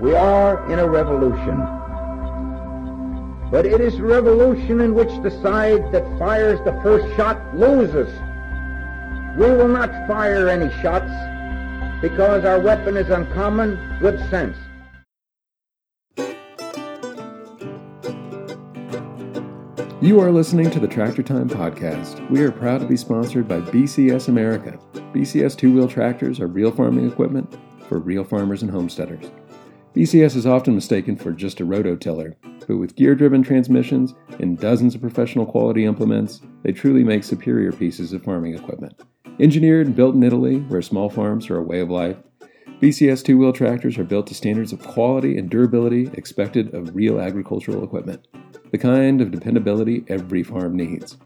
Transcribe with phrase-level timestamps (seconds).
[0.00, 1.56] We are in a revolution.
[3.50, 8.08] But it is a revolution in which the side that fires the first shot loses.
[9.38, 11.10] We will not fire any shots
[12.02, 14.58] because our weapon is uncommon good sense.
[20.02, 22.28] You are listening to the Tractor Time Podcast.
[22.28, 24.78] We are proud to be sponsored by BCS America.
[25.14, 27.56] BCS two wheel tractors are real farming equipment
[27.88, 29.30] for real farmers and homesteaders.
[29.96, 32.34] BCS is often mistaken for just a rototiller,
[32.68, 37.72] but with gear driven transmissions and dozens of professional quality implements, they truly make superior
[37.72, 39.00] pieces of farming equipment.
[39.40, 42.18] Engineered and built in Italy, where small farms are a way of life,
[42.78, 47.18] BCS two wheel tractors are built to standards of quality and durability expected of real
[47.18, 48.28] agricultural equipment,
[48.72, 51.16] the kind of dependability every farm needs.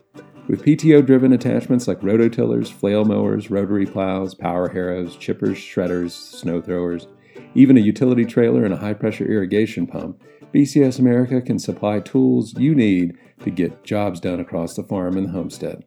[0.47, 6.61] With PTO driven attachments like rototillers, flail mowers, rotary plows, power harrows, chippers, shredders, snow
[6.61, 7.09] throwers,
[7.55, 12.55] even a utility trailer and a high pressure irrigation pump, BCS America can supply tools
[12.59, 15.85] you need to get jobs done across the farm and the homestead.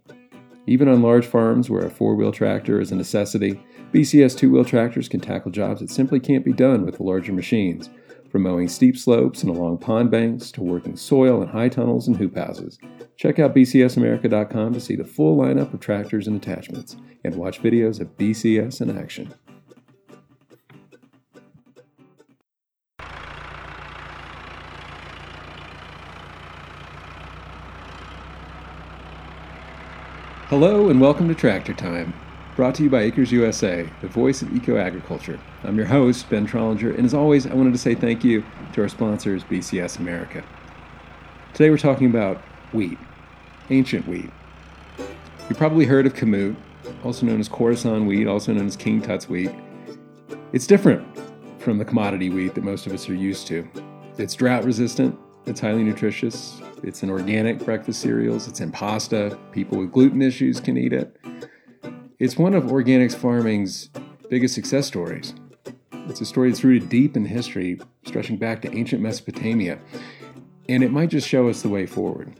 [0.66, 4.64] Even on large farms where a four wheel tractor is a necessity, BCS two wheel
[4.64, 7.90] tractors can tackle jobs that simply can't be done with the larger machines,
[8.34, 12.18] from mowing steep slopes and along pond banks to working soil in high tunnels and
[12.18, 12.80] hoop houses.
[13.18, 18.00] Check out bcsamerica.com to see the full lineup of tractors and attachments and watch videos
[18.00, 19.34] of BCS in action.
[30.54, 32.14] Hello and welcome to Tractor Time,
[32.56, 35.40] brought to you by Acres USA, the voice of eco agriculture.
[35.64, 38.84] I'm your host, Ben Trollinger, and as always, I wanted to say thank you to
[38.84, 40.44] our sponsors, BCS America.
[41.54, 42.38] Today we're talking about
[42.72, 43.00] wheat,
[43.72, 44.30] ancient wheat.
[45.50, 46.56] You've probably heard of kamut,
[47.04, 49.50] also known as Khorasan wheat, also known as King Tut's wheat.
[50.52, 51.04] It's different
[51.58, 53.68] from the commodity wheat that most of us are used to.
[54.20, 59.38] It's drought resistant, it's highly nutritious, it's in organic breakfast cereals, it's in pasta.
[59.52, 61.18] People with gluten issues can eat it.
[62.20, 63.90] It's one of organics farming's
[64.30, 65.34] biggest success stories.
[66.08, 69.80] It's a story that's rooted deep in history, stretching back to ancient Mesopotamia,
[70.70, 72.34] and it might just show us the way forward.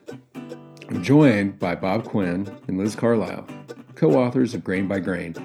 [0.90, 3.48] I'm joined by Bob Quinn and Liz Carlisle,
[3.96, 5.36] co authors of Grain by Grain,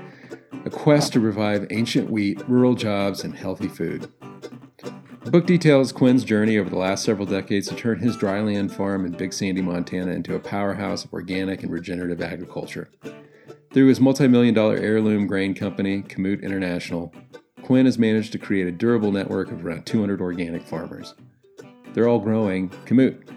[0.65, 4.13] a quest to revive ancient wheat, rural jobs, and healthy food.
[5.29, 9.05] The book details Quinn's journey over the last several decades to turn his dryland farm
[9.05, 12.89] in Big Sandy, Montana into a powerhouse of organic and regenerative agriculture.
[13.75, 17.13] Through his multi million dollar heirloom grain company, Kamut International,
[17.61, 21.15] Quinn has managed to create a durable network of around 200 organic farmers.
[21.93, 23.29] They're all growing Kamut.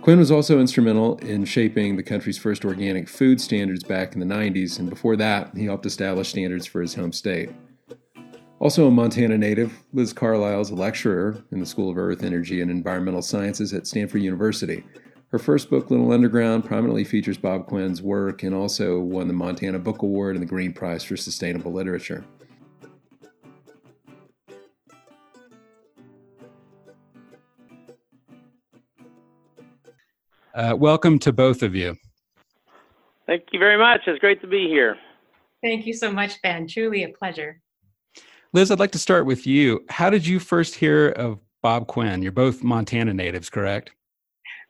[0.00, 4.26] Quinn was also instrumental in shaping the country's first organic food standards back in the
[4.26, 7.50] 90s, and before that, he helped establish standards for his home state.
[8.62, 12.60] Also a Montana native, Liz Carlisle is a lecturer in the School of Earth, Energy,
[12.60, 14.84] and Environmental Sciences at Stanford University.
[15.32, 19.80] Her first book, Lentil Underground, prominently features Bob Quinn's work and also won the Montana
[19.80, 22.24] Book Award and the Green Prize for Sustainable Literature.
[30.54, 31.96] Uh, welcome to both of you.
[33.26, 34.02] Thank you very much.
[34.06, 34.98] It's great to be here.
[35.62, 36.68] Thank you so much, Ben.
[36.68, 37.61] Truly a pleasure.
[38.54, 39.82] Liz, I'd like to start with you.
[39.88, 42.20] How did you first hear of Bob Quinn?
[42.20, 43.92] You're both Montana natives, correct?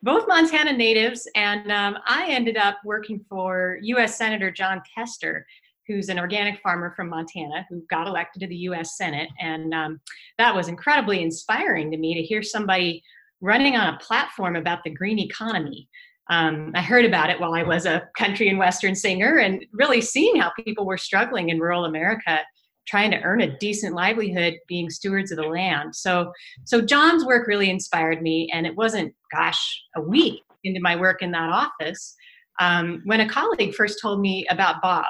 [0.01, 4.17] Both Montana natives, and um, I ended up working for U.S.
[4.17, 5.45] Senator Jon Tester,
[5.85, 8.95] who's an organic farmer from Montana who got elected to the U.S.
[8.95, 9.99] Senate, and um,
[10.37, 13.03] that was incredibly inspiring to me to hear somebody
[13.41, 15.89] running on a platform about the green economy.
[16.29, 19.99] Um, I heard about it while I was a country and western singer, and really
[19.99, 22.39] seeing how people were struggling in rural America
[22.87, 25.95] trying to earn a decent livelihood being stewards of the land.
[25.95, 26.31] So
[26.65, 31.21] so John's work really inspired me and it wasn't gosh a week into my work
[31.21, 32.15] in that office
[32.59, 35.05] um, when a colleague first told me about Bob.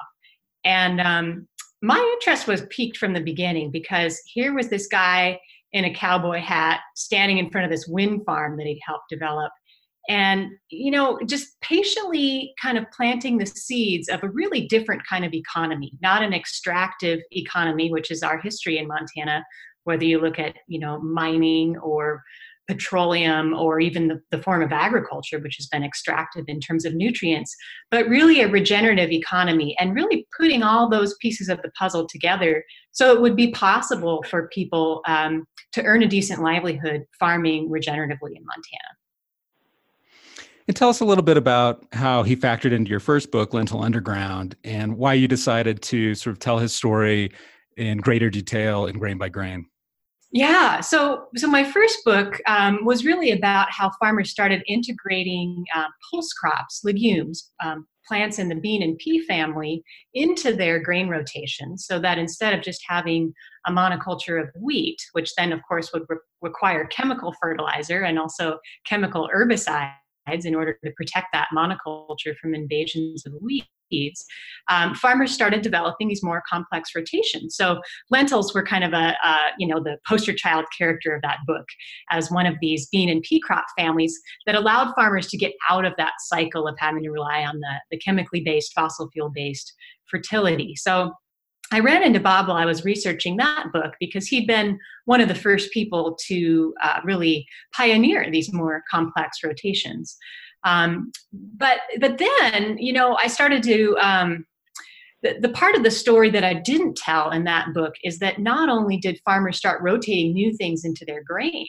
[0.66, 1.48] And um,
[1.82, 5.40] my interest was piqued from the beginning because here was this guy
[5.74, 9.52] in a cowboy hat standing in front of this wind farm that he'd helped develop
[10.10, 15.24] and you know just patiently kind of planting the seeds of a really different kind
[15.24, 19.44] of economy not an extractive economy which is our history in montana
[19.86, 22.22] whether you look at you know mining or
[22.68, 26.94] petroleum or even the, the form of agriculture which has been extractive in terms of
[26.96, 27.54] nutrients
[27.92, 32.64] but really a regenerative economy and really putting all those pieces of the puzzle together
[32.92, 38.32] so it would be possible for people um, to earn a decent livelihood farming regeneratively
[38.34, 38.90] in montana
[40.68, 43.84] and tell us a little bit about how he factored into your first book, Lentil
[43.84, 47.32] Underground, and why you decided to sort of tell his story
[47.78, 49.66] in greater detail in Grain by Grain.
[50.32, 55.86] Yeah, so so my first book um, was really about how farmers started integrating uh,
[56.10, 59.84] pulse crops, legumes, um, plants in the bean and pea family
[60.16, 63.32] into their grain rotation, so that instead of just having
[63.68, 68.58] a monoculture of wheat, which then of course would re- require chemical fertilizer and also
[68.88, 69.94] chemical herbicides
[70.32, 73.66] in order to protect that monoculture from invasions of wheat
[74.70, 77.56] um, farmers started developing these more complex rotations.
[77.56, 81.38] So lentils were kind of a, a, you know the poster child character of that
[81.46, 81.66] book
[82.12, 85.86] as one of these bean and pea crop families that allowed farmers to get out
[85.86, 89.74] of that cycle of having to rely on the, the chemically based fossil fuel based
[90.10, 90.76] fertility.
[90.76, 91.12] So
[91.74, 95.28] I ran into Bob while I was researching that book because he'd been one of
[95.28, 100.16] the first people to uh, really pioneer these more complex rotations.
[100.64, 104.46] Um, but but then you know I started to um,
[105.24, 108.40] the, the part of the story that I didn't tell in that book is that
[108.40, 111.68] not only did farmers start rotating new things into their grain,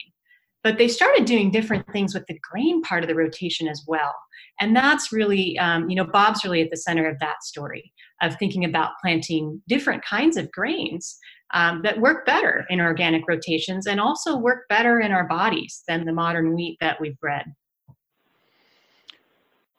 [0.65, 4.15] but they started doing different things with the grain part of the rotation as well.
[4.59, 8.35] And that's really, um, you know, Bob's really at the center of that story of
[8.37, 11.19] thinking about planting different kinds of grains
[11.53, 16.03] um, that work better in organic rotations and also work better in our bodies than
[16.03, 17.45] the modern wheat that we've bred.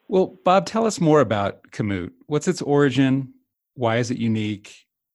[0.06, 2.12] Well, Bob, tell us more about Kamut.
[2.26, 3.34] What's its origin?
[3.74, 4.72] Why is it unique?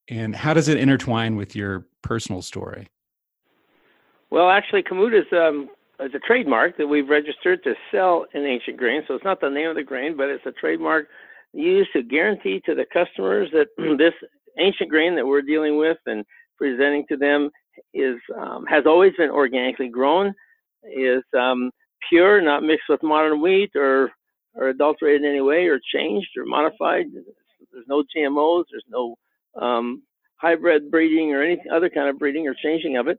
[0.09, 2.87] And how does it intertwine with your personal story?
[4.31, 5.69] Well, actually, Kamut is, um,
[5.99, 9.03] is a trademark that we've registered to sell an ancient grain.
[9.07, 11.07] So it's not the name of the grain, but it's a trademark
[11.53, 13.67] used to guarantee to the customers that
[13.97, 14.13] this
[14.57, 16.23] ancient grain that we're dealing with and
[16.57, 17.49] presenting to them
[17.93, 20.33] is um, has always been organically grown,
[20.83, 21.71] is um,
[22.09, 24.11] pure, not mixed with modern wheat or
[24.55, 27.05] or adulterated in any way or changed or modified.
[27.71, 28.65] There's no GMOs.
[28.69, 29.15] There's no
[29.59, 30.03] um,
[30.35, 33.17] hybrid breeding or any other kind of breeding or changing of it.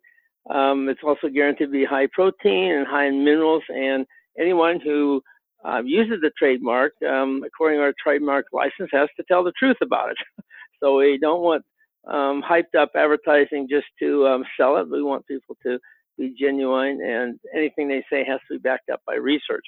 [0.50, 3.62] Um, it's also guaranteed to be high protein and high in minerals.
[3.69, 4.06] And
[4.39, 5.23] anyone who
[5.65, 9.77] uh, uses the trademark, um, according to our trademark license, has to tell the truth
[9.83, 10.17] about it.
[10.81, 11.65] so we don't want
[12.09, 14.91] um, hyped up advertising just to um, sell it.
[14.91, 15.79] We want people to
[16.19, 19.65] be genuine, and anything they say has to be backed up by research.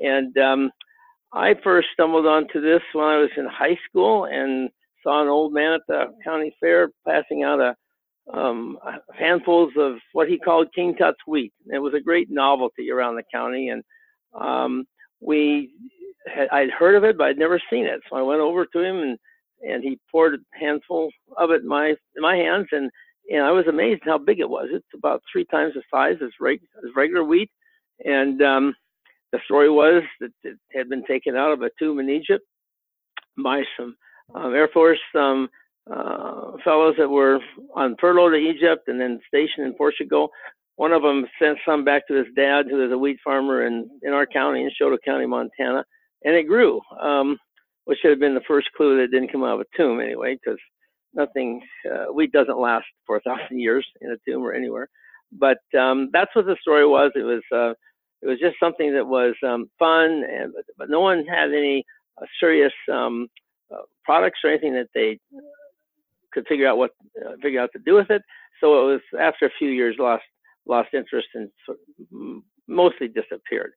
[0.00, 0.70] And um,
[1.32, 4.70] I first stumbled onto this when I was in high school and
[5.02, 7.76] saw an old man at the county fair passing out a
[8.32, 8.78] um,
[9.16, 11.52] handfuls of what he called King Tut's wheat.
[11.72, 13.82] It was a great novelty around the county, and
[14.38, 14.84] um,
[15.20, 15.72] we
[16.26, 18.00] had, I'd heard of it, but I'd never seen it.
[18.08, 19.18] So I went over to him, and
[19.62, 22.90] and he poured a handful of it in my in my hands, and
[23.30, 24.68] and I was amazed how big it was.
[24.70, 27.50] It's about three times the size as, reg, as regular wheat,
[28.04, 28.74] and um,
[29.32, 32.44] the story was that it had been taken out of a tomb in Egypt
[33.42, 33.96] by some
[34.34, 35.48] um, Air Force um,
[35.90, 37.38] uh, fellows that were
[37.74, 40.30] on furlough to Egypt and then stationed in Portugal.
[40.76, 43.88] One of them sent some back to his dad, who is a wheat farmer in,
[44.02, 45.84] in our county, in Chouteau County, Montana,
[46.24, 47.38] and it grew, um,
[47.84, 50.00] which should have been the first clue that it didn't come out of a tomb
[50.00, 50.58] anyway, because
[51.14, 54.88] nothing, uh, wheat doesn't last for a thousand years in a tomb or anywhere.
[55.32, 57.10] But um, that's what the story was.
[57.14, 57.74] It was uh,
[58.22, 61.84] it was just something that was um, fun, and but, but no one had any
[62.20, 63.28] uh, serious um,
[63.72, 65.18] uh, products or anything that they
[66.36, 66.90] could figure out what
[67.24, 68.22] uh, figure out to do with it.
[68.60, 70.24] So it was after a few years lost
[70.66, 73.72] lost interest and sort of mostly disappeared.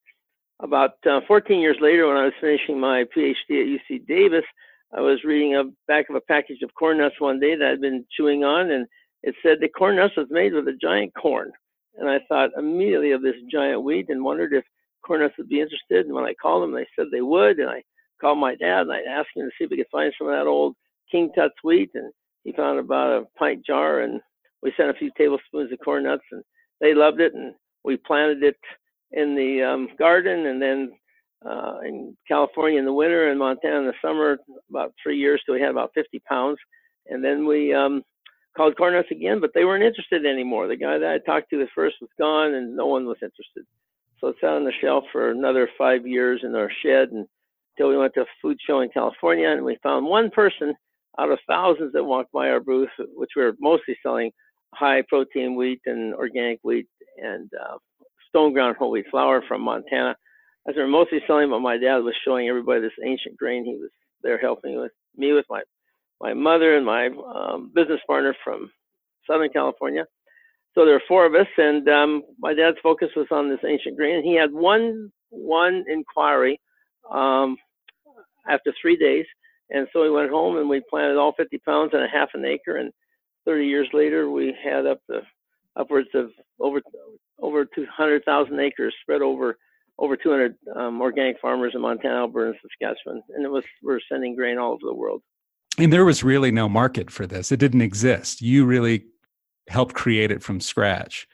[0.62, 4.44] About uh, 14 years later, when I was finishing my PhD at UC Davis,
[4.94, 7.82] I was reading a back of a package of corn nuts one day that I'd
[7.82, 8.86] been chewing on, and
[9.24, 11.52] it said the corn nuts was made with a giant corn.
[11.96, 14.64] And I thought immediately of this giant wheat and wondered if
[15.06, 16.06] corn nuts would be interested.
[16.06, 17.60] And when I called them, they said they would.
[17.60, 17.84] And I
[18.22, 20.34] called my dad and I asked him to see if he could find some of
[20.34, 20.76] that old
[21.12, 21.92] King Tut's wheat.
[21.94, 22.12] And
[22.50, 24.00] he found about a pint jar.
[24.00, 24.20] And
[24.64, 26.44] we sent a few tablespoons of corn nuts and
[26.82, 27.34] they loved it.
[27.34, 27.54] And
[27.84, 28.58] we planted it
[29.12, 30.92] in the um, garden and then
[31.46, 34.40] uh, in California in the winter and Montana in the summer,
[34.70, 36.58] about three years till we had about 50 pounds.
[37.08, 38.04] And then we um,
[38.58, 40.68] called corn nuts again, but they weren't interested anymore.
[40.68, 43.66] The guy that I talked to at first was gone, and no one was interested.
[44.20, 47.26] So it sat on the shelf for another five years in our shed and
[47.78, 50.74] until we went to a food show in California, and we found one person
[51.20, 54.32] out of thousands that walked by our booth, which we were mostly selling
[54.74, 57.78] high protein wheat and organic wheat and uh,
[58.30, 60.16] stone ground whole wheat flour from Montana.
[60.68, 63.66] As we were mostly selling, but my dad was showing everybody this ancient grain.
[63.66, 63.90] He was
[64.22, 65.62] there helping with me with my
[66.22, 68.70] my mother and my um, business partner from
[69.26, 70.06] Southern California.
[70.76, 73.98] So there were four of us, and um, my dad's focus was on this ancient
[73.98, 74.24] grain.
[74.24, 76.60] He had one one inquiry
[77.12, 77.58] um,
[78.48, 79.26] after three days,
[79.70, 82.46] and so we went home and we planted all 50 pounds and a half an
[82.46, 82.78] acre.
[82.78, 82.92] And
[83.46, 85.22] 30 years later, we had up to
[85.76, 86.82] upwards of over
[87.40, 89.58] over 200,000 acres spread over
[89.98, 94.36] over 200 um, organic farmers in Montana, Alberta, and Saskatchewan, and it was we're sending
[94.36, 95.22] grain all over the world.
[95.78, 98.42] And there was really no market for this; it didn't exist.
[98.42, 99.06] You really
[99.68, 101.28] helped create it from scratch.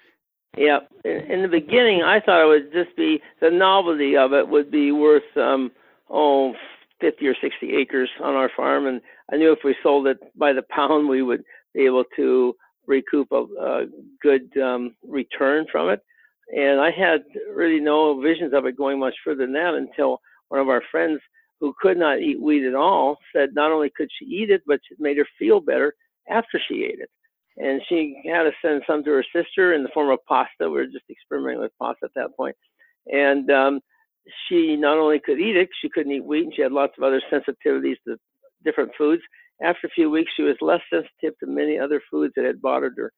[0.58, 4.48] Yeah, in, in the beginning, I thought it would just be the novelty of it
[4.48, 5.72] would be worth um,
[6.10, 6.54] oh
[7.02, 10.54] 50 or 60 acres on our farm, and I knew if we sold it by
[10.54, 12.56] the pound, we would be able to
[12.88, 13.86] recoup a, a
[14.22, 16.02] good um, return from it.
[16.56, 17.24] And I had
[17.54, 21.20] really no visions of it going much further than that until one of our friends
[21.60, 24.80] who could not eat wheat at all said not only could she eat it, but
[24.92, 25.96] it made her feel better
[26.30, 27.10] after she ate it.
[27.58, 30.70] And she had to send some to her sister in the form of pasta.
[30.70, 32.56] We were just experimenting with pasta at that point.
[33.08, 33.80] And um,
[34.48, 37.04] she not only could eat it, she couldn't eat wheat, and she had lots of
[37.04, 38.18] other sensitivities to
[38.64, 39.22] different foods.
[39.62, 42.96] After a few weeks, she was less sensitive to many other foods that had bothered
[42.98, 43.12] her.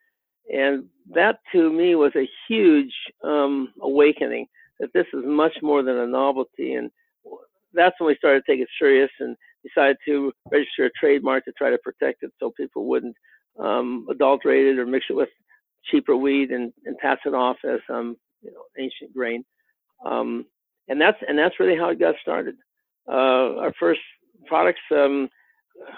[0.49, 4.47] And that to me was a huge um, awakening
[4.79, 6.75] that this is much more than a novelty.
[6.75, 6.91] And
[7.73, 11.51] that's when we started to take it serious and decided to register a trademark to
[11.57, 13.15] try to protect it so people wouldn't
[13.59, 15.29] um, adulterate it or mix it with
[15.85, 19.43] cheaper wheat and, and pass it off as um, you know, ancient grain.
[20.05, 20.45] Um,
[20.87, 22.55] and that's and that's really how it got started.
[23.07, 24.01] Uh, our first
[24.45, 25.29] products um,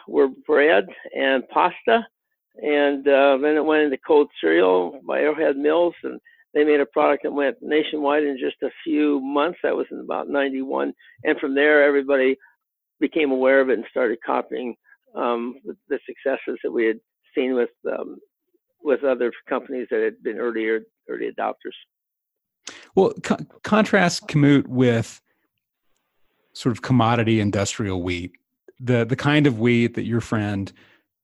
[0.07, 2.05] were bread and pasta,
[2.61, 6.19] and uh, then it went into cold cereal by Arrowhead Mills, and
[6.53, 9.59] they made a product that went nationwide in just a few months.
[9.63, 10.93] That was in about '91,
[11.23, 12.37] and from there, everybody
[12.99, 14.75] became aware of it and started copying
[15.15, 15.55] um,
[15.87, 16.99] the successes that we had
[17.35, 18.17] seen with um,
[18.83, 21.75] with other companies that had been earlier early adopters.
[22.99, 25.21] Well, co- contrast Kamut with
[26.51, 28.33] sort of commodity industrial wheat,
[28.79, 30.71] the the kind of wheat that your friend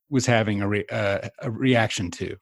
[0.10, 2.38] was having a, re, uh, a reaction to.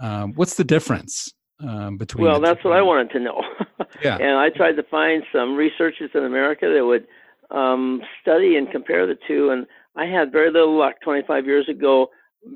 [0.00, 2.24] Um, what's the difference um, between?
[2.24, 3.42] Well, that's what I wanted to know.
[4.02, 7.06] yeah, and I tried to find some researchers in America that would
[7.50, 9.66] um, study and compare the two, and
[9.96, 10.94] I had very little luck.
[11.04, 12.06] 25 years ago,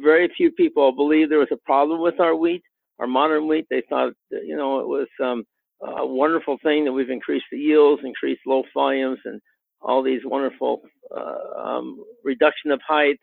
[0.03, 2.62] very few people believed there was a problem with our wheat,
[3.01, 3.67] our modern wheat.
[3.69, 5.45] They thought, you know, it was um,
[5.83, 9.41] a wonderful thing that we've increased the yields, increased low volumes, and
[9.81, 10.83] all these wonderful
[11.17, 13.19] uh, um, reduction of height,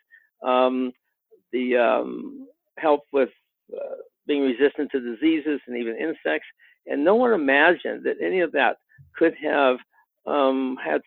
[0.46, 0.92] um,
[1.52, 2.48] the um,
[2.78, 3.30] help with
[3.74, 3.96] uh,
[4.28, 6.48] being resistant to diseases and even insects.
[6.86, 8.78] And no one imagined that any of that
[9.16, 9.78] could have
[10.26, 11.02] um, had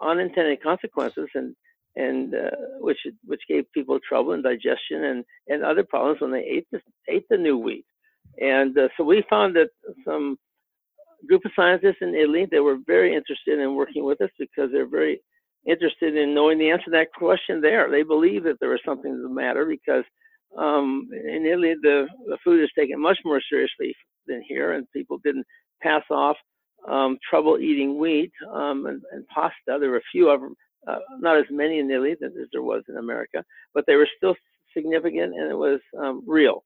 [0.00, 1.54] unintended consequences and
[1.96, 6.44] and uh, which which gave people trouble in digestion and, and other problems when they
[6.44, 7.84] ate the ate the new wheat.
[8.40, 9.70] And uh, so we found that
[10.04, 10.38] some
[11.26, 14.88] group of scientists in Italy that were very interested in working with us because they're
[14.88, 15.20] very
[15.66, 17.90] interested in knowing the answer to that question there.
[17.90, 20.04] They believe that there was something to the matter because
[20.56, 23.94] um, in Italy the, the food is taken much more seriously
[24.26, 25.46] than here, and people didn't
[25.82, 26.36] pass off
[26.88, 29.78] um, trouble eating wheat um, and, and, pasta.
[29.80, 30.54] There were a few of them,
[30.86, 33.44] uh, not as many in Italy as there was in America,
[33.74, 34.36] but they were still
[34.74, 36.64] significant and it was um, real.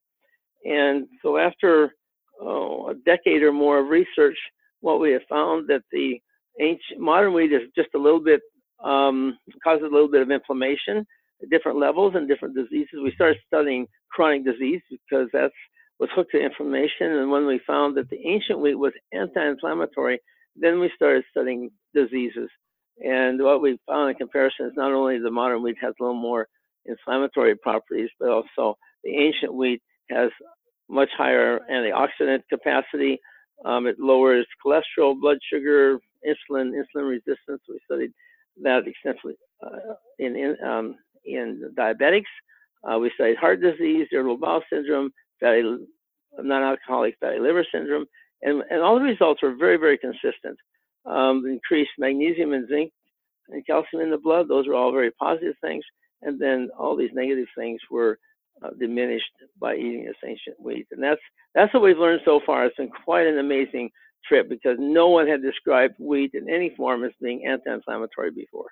[0.64, 1.94] And so after
[2.40, 4.38] oh, a decade or more of research,
[4.80, 6.20] what we have found that the
[6.60, 8.40] ancient modern wheat is just a little bit
[8.84, 11.06] um, causes a little bit of inflammation
[11.42, 13.00] at different levels and different diseases.
[13.02, 15.54] We started studying chronic disease because that's
[15.98, 17.12] was hooked to inflammation.
[17.12, 20.18] And when we found that the ancient wheat was anti-inflammatory,
[20.56, 22.48] then we started studying diseases.
[22.98, 26.20] And what we found in comparison is not only the modern wheat has a little
[26.20, 26.48] more
[26.86, 30.30] inflammatory properties, but also the ancient wheat has
[30.92, 33.18] much higher antioxidant capacity.
[33.64, 37.62] Um, it lowers cholesterol, blood sugar, insulin, insulin resistance.
[37.68, 38.12] We studied
[38.62, 39.34] that extensively
[39.64, 42.32] uh, in in, um, in diabetics.
[42.84, 45.62] Uh, we studied heart disease, irritable bowel syndrome, fatty,
[46.38, 48.04] non-alcoholic fatty liver syndrome,
[48.42, 50.58] and, and all the results were very, very consistent.
[51.06, 52.92] Um, increased magnesium and zinc
[53.48, 55.84] and calcium in the blood; those were all very positive things.
[56.22, 58.18] And then all these negative things were
[58.62, 60.86] uh, diminished by eating this ancient wheat.
[60.90, 61.20] And that's
[61.54, 62.64] that's what we've learned so far.
[62.64, 63.90] It's been quite an amazing
[64.26, 68.68] trip because no one had described wheat in any form as being anti-inflammatory before.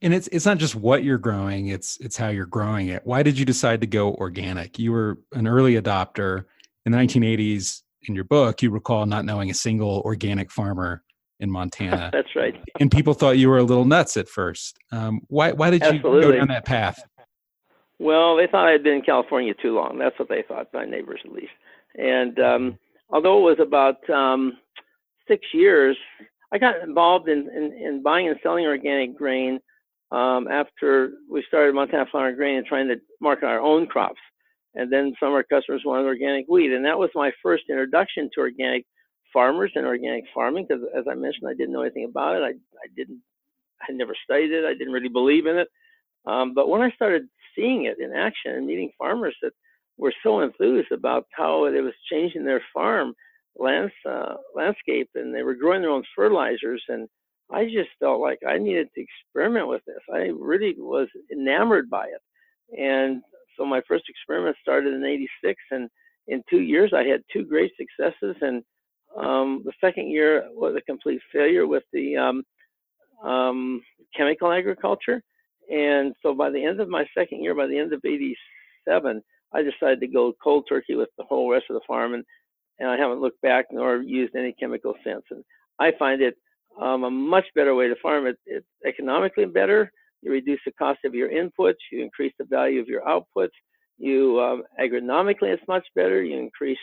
[0.00, 3.02] And it's it's not just what you're growing; it's it's how you're growing it.
[3.04, 4.78] Why did you decide to go organic?
[4.78, 6.44] You were an early adopter
[6.84, 7.82] in the 1980s.
[8.08, 11.04] In your book, you recall not knowing a single organic farmer
[11.38, 12.10] in Montana.
[12.12, 12.54] That's right.
[12.80, 14.76] And people thought you were a little nuts at first.
[14.90, 16.26] Um, why why did Absolutely.
[16.26, 17.00] you go down that path?
[18.02, 19.98] Well, they thought I had been in California too long.
[19.98, 21.52] That's what they thought, my neighbors at least.
[21.96, 22.78] And um,
[23.10, 24.58] although it was about um,
[25.28, 25.96] six years,
[26.52, 29.60] I got involved in, in, in buying and selling organic grain
[30.10, 34.20] um, after we started Montana Flour and Grain and trying to market our own crops.
[34.74, 38.30] and then some of our customers wanted organic wheat, and that was my first introduction
[38.34, 38.84] to organic
[39.32, 42.42] farmers and organic farming because, as I mentioned, I didn't know anything about it.
[42.42, 43.20] I I didn't,
[43.88, 44.64] I never studied it.
[44.64, 45.68] I didn't really believe in it.
[46.26, 49.52] Um, but when I started seeing it in action and meeting farmers that
[49.98, 53.14] were so enthused about how it was changing their farm
[53.56, 57.08] lands, uh, landscape, and they were growing their own fertilizers and
[57.52, 60.00] I just felt like I needed to experiment with this.
[60.12, 62.80] I really was enamored by it.
[62.80, 63.22] And
[63.56, 65.90] so my first experiment started in 86 and
[66.28, 68.62] in two years I had two great successes and
[69.16, 72.42] um, the second year was a complete failure with the um,
[73.22, 73.82] um,
[74.16, 75.22] chemical agriculture.
[75.72, 79.22] And so by the end of my second year, by the end of 87,
[79.54, 82.24] I decided to go cold turkey with the whole rest of the farm and,
[82.78, 85.22] and I haven't looked back nor used any chemical since.
[85.30, 85.42] And
[85.78, 86.36] I find it
[86.80, 88.26] um, a much better way to farm.
[88.26, 89.90] It, it's economically better.
[90.22, 91.80] You reduce the cost of your inputs.
[91.90, 93.56] You increase the value of your outputs.
[93.98, 96.22] You um, agronomically, it's much better.
[96.22, 96.78] You increase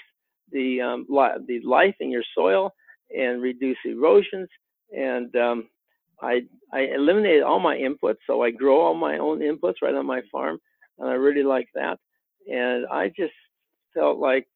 [0.51, 2.71] the um, li- the life in your soil
[3.15, 4.49] and reduce erosions.
[4.91, 5.69] And um,
[6.21, 6.41] I
[6.73, 10.21] I eliminated all my inputs, so I grow all my own inputs right on my
[10.31, 10.59] farm,
[10.97, 11.97] and I really like that.
[12.51, 13.33] And I just
[13.93, 14.47] felt like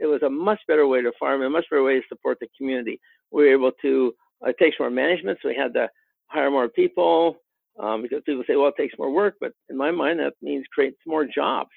[0.00, 2.38] it was a much better way to farm and a much better way to support
[2.40, 3.00] the community.
[3.30, 5.88] We were able to it takes more management, so we had to
[6.26, 7.36] hire more people
[7.80, 10.64] um, because people say, well, it takes more work, but in my mind, that means
[10.72, 11.70] creates more jobs.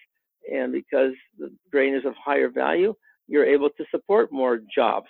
[0.51, 2.93] And because the grain is of higher value,
[3.27, 5.07] you're able to support more jobs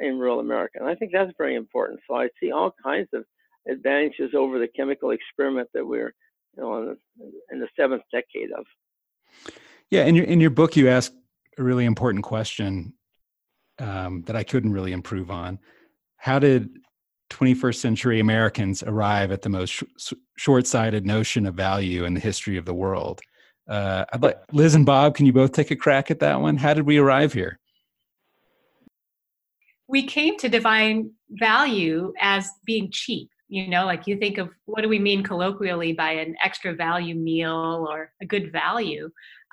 [0.00, 0.78] in rural America.
[0.80, 2.00] And I think that's very important.
[2.08, 3.24] So I see all kinds of
[3.68, 6.14] advantages over the chemical experiment that we're
[6.56, 8.64] you know, in, the, in the seventh decade of.
[9.90, 11.12] Yeah, in your in your book, you ask
[11.58, 12.94] a really important question
[13.78, 15.58] um, that I couldn't really improve on.
[16.16, 16.70] How did
[17.30, 22.56] 21st century Americans arrive at the most sh- short-sighted notion of value in the history
[22.56, 23.20] of the world.
[23.66, 25.16] Uh, I'd like Liz and Bob.
[25.16, 26.56] Can you both take a crack at that one?
[26.56, 27.58] How did we arrive here?
[29.88, 33.30] We came to define value as being cheap.
[33.54, 37.14] You know, like you think of what do we mean colloquially by an extra value
[37.14, 39.10] meal or a good value?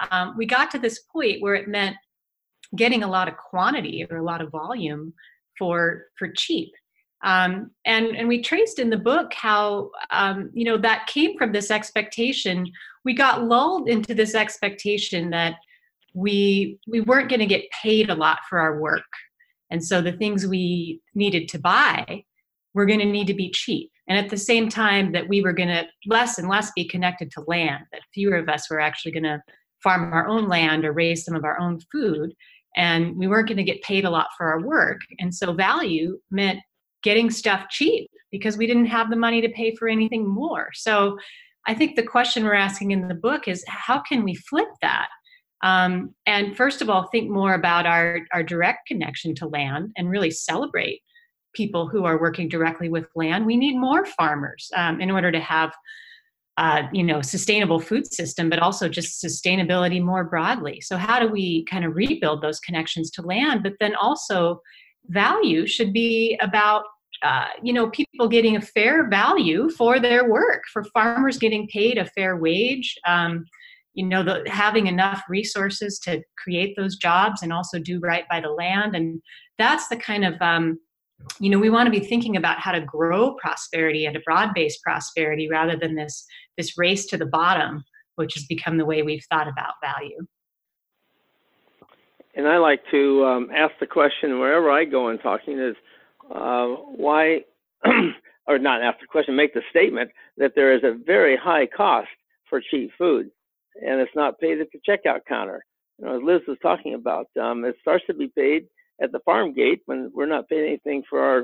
[0.10, 1.96] Um, we got to this point where it meant
[2.76, 5.14] getting a lot of quantity or a lot of volume
[5.58, 6.72] for for cheap
[7.24, 11.52] um, and and we traced in the book how um, you know that came from
[11.52, 12.66] this expectation.
[13.06, 15.56] We got lulled into this expectation that
[16.14, 19.04] we we weren't going to get paid a lot for our work,
[19.70, 22.24] and so the things we needed to buy
[22.74, 23.92] were going to need to be cheap.
[24.08, 27.32] And at the same time, that we were going to less and less be connected
[27.32, 27.86] to land.
[27.92, 29.42] That fewer of us were actually going to
[29.84, 32.34] farm our own land or raise some of our own food
[32.76, 35.02] and we weren't going to get paid a lot for our work.
[35.20, 36.60] And so value meant
[37.04, 40.70] getting stuff cheap because we didn't have the money to pay for anything more.
[40.74, 41.18] So
[41.68, 45.10] I think the question we're asking in the book is how can we flip that?
[45.64, 50.10] Um, and first of all, think more about our, our direct connection to land and
[50.10, 51.02] really celebrate
[51.54, 53.46] people who are working directly with land.
[53.46, 55.72] We need more farmers um, in order to have
[56.58, 60.82] uh, you know sustainable food system but also just sustainability more broadly.
[60.82, 63.64] So how do we kind of rebuild those connections to land?
[63.64, 64.62] But then also
[65.08, 66.84] value should be about
[67.24, 71.98] uh, you know people getting a fair value for their work for farmers getting paid
[71.98, 73.46] a fair wage um,
[73.94, 78.40] you know the, having enough resources to create those jobs and also do right by
[78.40, 78.96] the land.
[78.96, 79.22] And
[79.58, 80.80] that's the kind of um,
[81.40, 84.82] you know we want to be thinking about how to grow prosperity and a broad-based
[84.84, 86.26] prosperity rather than this
[86.58, 87.84] this race to the bottom
[88.16, 90.26] which has become the way we've thought about value
[92.36, 95.76] and I like to um, ask the question wherever I go in talking is
[96.34, 97.42] uh, why,
[98.48, 102.08] or not ask the question, make the statement that there is a very high cost
[102.50, 103.30] for cheap food,
[103.82, 105.64] and it's not paid at the checkout counter.
[106.00, 108.68] You know, as Liz was talking about, um, it starts to be paid
[109.02, 111.44] at the farm gate when we're not paying anything for our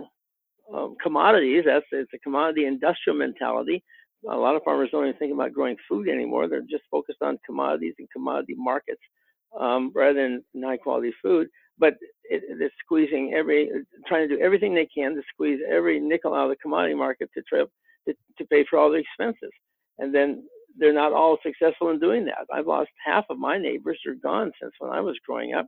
[0.73, 1.63] um, commodities.
[1.65, 3.83] That's it's a commodity industrial mentality.
[4.29, 6.47] A lot of farmers don't even think about growing food anymore.
[6.47, 9.01] They're just focused on commodities and commodity markets
[9.59, 11.47] um, rather than high quality food.
[11.79, 11.93] But
[12.23, 13.69] it, it's squeezing every,
[14.07, 17.29] trying to do everything they can to squeeze every nickel out of the commodity market
[17.35, 17.69] to trip
[18.07, 19.51] to, to pay for all the expenses.
[19.99, 20.43] And then
[20.77, 22.45] they're not all successful in doing that.
[22.53, 25.67] I've lost half of my neighbors; they're gone since when I was growing up.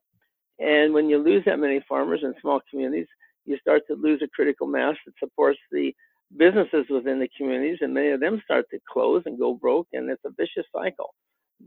[0.59, 3.07] And when you lose that many farmers in small communities,
[3.45, 5.93] you start to lose a critical mass that supports the
[6.37, 10.09] businesses within the communities, and many of them start to close and go broke, and
[10.09, 11.13] it's a vicious cycle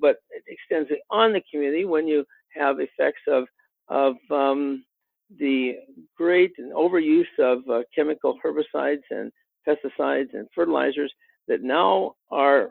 [0.01, 2.25] but it extends on the community when you
[2.55, 3.45] have effects of
[3.89, 4.85] of um,
[5.39, 5.75] the
[6.17, 9.33] great and overuse of uh, chemical herbicides and
[9.67, 11.13] pesticides and fertilizers
[11.49, 12.71] that now are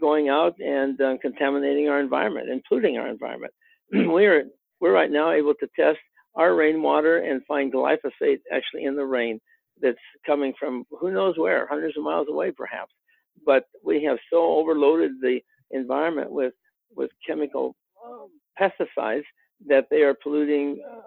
[0.00, 3.52] going out and uh, contaminating our environment, including our environment.
[3.92, 4.44] we're
[4.80, 5.98] we're right now able to test
[6.34, 9.40] our rainwater and find glyphosate actually in the rain
[9.80, 12.92] that's coming from who knows where, hundreds of miles away perhaps.
[13.44, 16.54] But we have so overloaded the environment with
[16.94, 18.28] with chemical um,
[18.60, 19.24] pesticides
[19.66, 21.00] that they are polluting uh,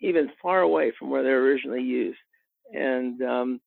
[0.00, 2.18] even far away from where they're originally used.
[2.72, 3.60] And um,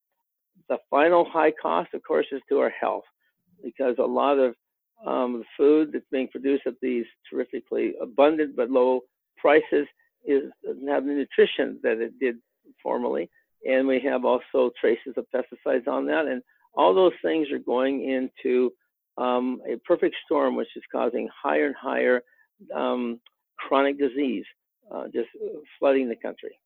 [0.69, 3.03] the final high cost, of course, is to our health
[3.63, 4.55] because a lot of
[5.05, 9.01] um, food that's being produced at these terrifically abundant but low
[9.37, 9.87] prices
[10.25, 12.35] is doesn't have the nutrition that it did
[12.81, 13.29] formerly,
[13.65, 16.41] and we have also traces of pesticides on that, and
[16.73, 18.71] all those things are going into
[19.17, 22.21] um, a perfect storm, which is causing higher and higher
[22.75, 23.19] um,
[23.57, 24.45] chronic disease,
[24.93, 25.29] uh, just
[25.79, 26.59] flooding the country.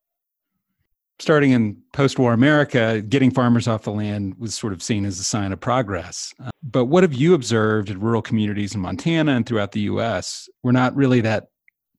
[1.19, 5.19] Starting in post war America, getting farmers off the land was sort of seen as
[5.19, 6.33] a sign of progress.
[6.41, 10.47] Uh, but what have you observed in rural communities in Montana and throughout the US?
[10.63, 11.47] We're not really that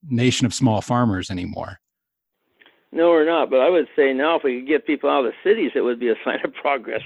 [0.09, 1.79] nation of small farmers anymore.
[2.93, 3.51] No, we're not.
[3.51, 5.81] But I would say now, if we could get people out of the cities, it
[5.81, 7.03] would be a sign of progress,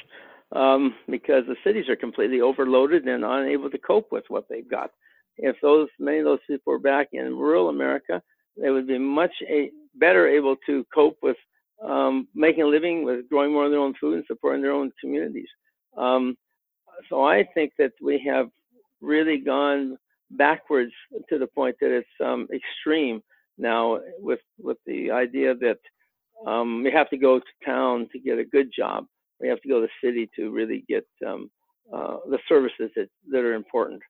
[0.52, 4.90] um, because the cities are completely overloaded and unable to cope with what they've got.
[5.36, 8.22] If those many of those people were back in rural America,
[8.60, 11.36] they would be much a, better able to cope with
[11.84, 14.92] um, making a living, with growing more of their own food and supporting their own
[15.00, 15.48] communities.
[15.96, 16.36] Um,
[17.08, 18.48] so I think that we have
[19.00, 19.96] really gone
[20.30, 20.92] backwards
[21.28, 23.22] to the point that it's um, extreme
[23.58, 25.78] now with with the idea that
[26.46, 29.06] um, we have to go to town to get a good job.
[29.40, 31.50] We have to go to the city to really get um,
[31.92, 34.02] uh, the services that, that are important.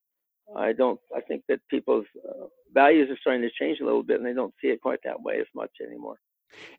[0.57, 1.00] I don't.
[1.16, 4.35] I think that people's uh, values are starting to change a little bit, and they
[4.35, 6.16] don't see it quite that way as much anymore.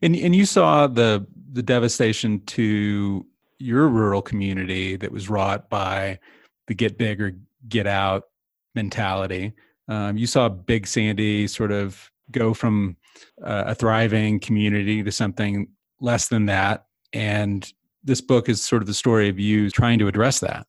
[0.01, 3.25] And and you saw the the devastation to
[3.57, 6.19] your rural community that was wrought by
[6.67, 7.33] the get big or
[7.67, 8.25] get out
[8.75, 9.53] mentality.
[9.87, 12.97] Um, you saw Big Sandy sort of go from
[13.43, 15.67] uh, a thriving community to something
[16.01, 16.85] less than that.
[17.13, 17.71] And
[18.03, 20.67] this book is sort of the story of you trying to address that.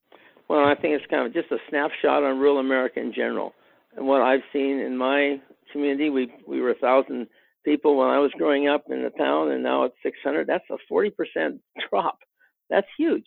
[0.48, 3.52] Well, I think it's kind of just a snapshot on rural America in general.
[3.96, 5.40] And what I've seen in my
[5.72, 7.26] community, we we were a thousand
[7.64, 10.46] people when I was growing up in the town, and now it's 600.
[10.46, 11.58] That's a 40%
[11.90, 12.18] drop.
[12.70, 13.24] That's huge,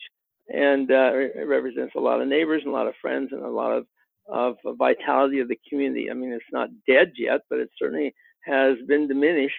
[0.48, 3.48] and uh, it represents a lot of neighbors and a lot of friends and a
[3.48, 3.86] lot of
[4.30, 6.10] of vitality of the community.
[6.10, 8.14] I mean, it's not dead yet, but it certainly
[8.44, 9.54] has been diminished,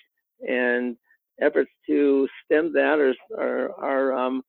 [0.47, 0.95] and
[1.41, 4.41] efforts to stem that are are, are um,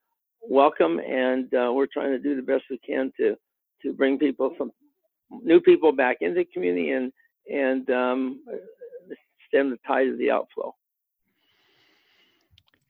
[0.42, 3.36] welcome, and uh, we're trying to do the best we can to
[3.82, 4.70] to bring people some
[5.42, 7.12] new people back into the community and
[7.50, 8.40] and um,
[9.48, 10.74] stem the tide of the outflow.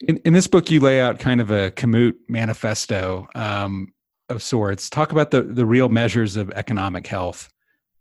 [0.01, 3.29] In, in, this book, you lay out kind of a Kamut manifesto.
[3.37, 3.92] Um,
[4.33, 4.90] of sorts.
[4.90, 7.49] Talk about the, the real measures of economic health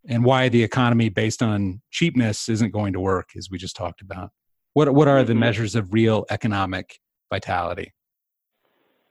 [0.08, 4.02] and why the economy based on cheapness isn't going to work, as we just talked
[4.02, 4.32] about.
[4.74, 5.41] What, what are the mm-hmm.
[5.41, 6.98] measures of real economic
[7.30, 7.94] vitality?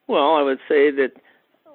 [0.08, 1.12] Well, I would say that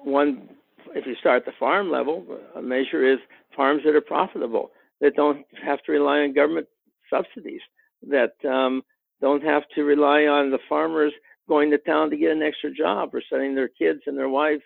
[0.04, 0.50] one,
[0.94, 3.18] if you start at the farm level, a measure is
[3.56, 6.66] farms that are profitable, that don't have to rely on government
[7.08, 7.62] subsidies,
[8.08, 8.82] that um,
[9.20, 11.12] don't have to rely on the farmers
[11.48, 14.62] going to town to get an extra job or sending their kids and their wives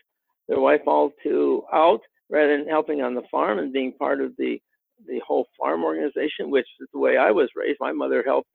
[0.50, 4.32] their wife all to out rather than helping on the farm and being part of
[4.36, 4.60] the
[5.06, 7.78] the whole farm organization, which is the way I was raised.
[7.80, 8.48] My mother helped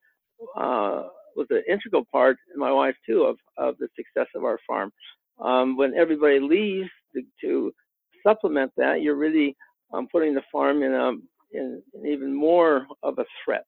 [0.56, 4.58] uh, was an integral part, and my wife too, of of the success of our
[4.66, 4.92] farm.
[5.40, 7.72] Um, when everybody leaves to, to,
[8.22, 9.54] supplement that, you're really
[9.92, 11.10] um, putting the farm in a
[11.52, 13.64] in, in, even more of a threat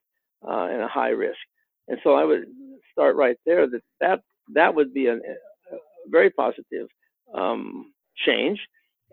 [0.48, 1.38] uh, and a high risk.
[1.86, 2.44] And so I would
[2.90, 4.20] start right there that that
[4.54, 5.76] that would be a, a
[6.08, 6.88] very positive
[7.34, 7.92] um,
[8.26, 8.58] change.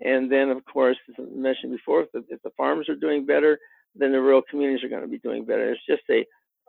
[0.03, 3.25] And then, of course, as I mentioned before, if the, if the farmers are doing
[3.25, 3.57] better,
[3.95, 5.71] then the rural communities are going to be doing better.
[5.71, 6.25] It's just a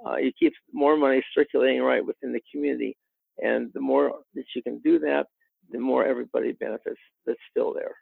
[0.07, 2.97] uh, you keep more money circulating right within the community,
[3.43, 5.27] and the more that you can do that,
[5.71, 7.01] the more everybody benefits.
[7.25, 7.95] That's still there.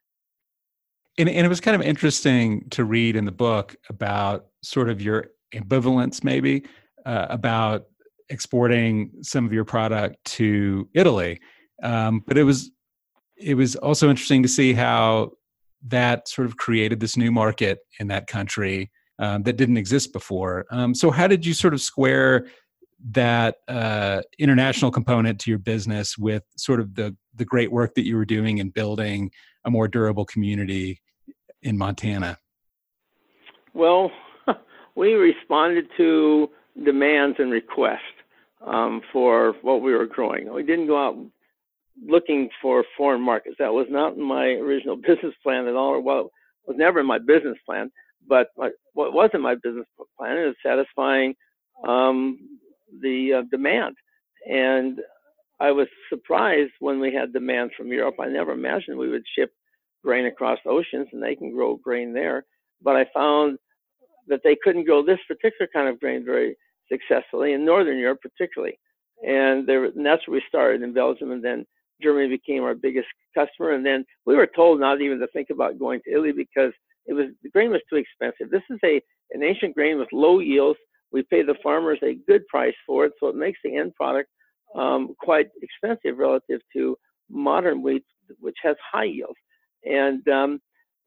[1.17, 5.01] And, and it was kind of interesting to read in the book about sort of
[5.01, 6.65] your ambivalence, maybe
[7.07, 7.87] uh, about
[8.29, 11.41] exporting some of your product to Italy.
[11.83, 12.71] Um, but it was
[13.37, 15.33] it was also interesting to see how
[15.87, 20.67] that sort of created this new market in that country um, that didn't exist before.
[20.71, 22.47] Um, so, how did you sort of square
[23.11, 28.07] that uh, international component to your business with sort of the the great work that
[28.07, 29.31] you were doing in building
[29.65, 31.01] a more durable community
[31.63, 32.39] in Montana?
[33.73, 34.11] Well,
[34.95, 36.49] we responded to
[36.85, 38.01] demands and requests
[38.67, 40.53] um, for what we were growing.
[40.53, 41.17] We didn't go out
[42.03, 43.57] looking for foreign markets.
[43.59, 46.27] That was not in my original business plan at all, or what
[46.67, 47.91] was never in my business plan.
[48.27, 49.87] But my, what was in my business
[50.19, 51.35] plan is satisfying
[51.87, 52.39] um,
[53.01, 53.97] the uh, demand.
[54.51, 55.01] And
[55.61, 58.17] I was surprised when we had demand from Europe.
[58.21, 59.53] I never imagined we would ship
[60.03, 62.45] grain across oceans and they can grow grain there.
[62.83, 63.59] But I found
[64.29, 66.57] that they couldn't grow this particular kind of grain very
[66.91, 68.79] successfully in Northern Europe, particularly.
[69.27, 71.65] And, there, and that's where we started in Belgium, and then
[72.03, 73.73] Germany became our biggest customer.
[73.73, 76.73] And then we were told not even to think about going to Italy because
[77.07, 78.51] it was the grain was too expensive.
[78.51, 79.01] This is a
[79.33, 80.79] an ancient grain with low yields.
[81.13, 84.29] We pay the farmers a good price for it, so it makes the end product
[84.75, 86.97] um, quite expensive relative to
[87.31, 88.05] modern wheat,
[88.41, 89.39] which has high yields.
[89.85, 90.61] And um,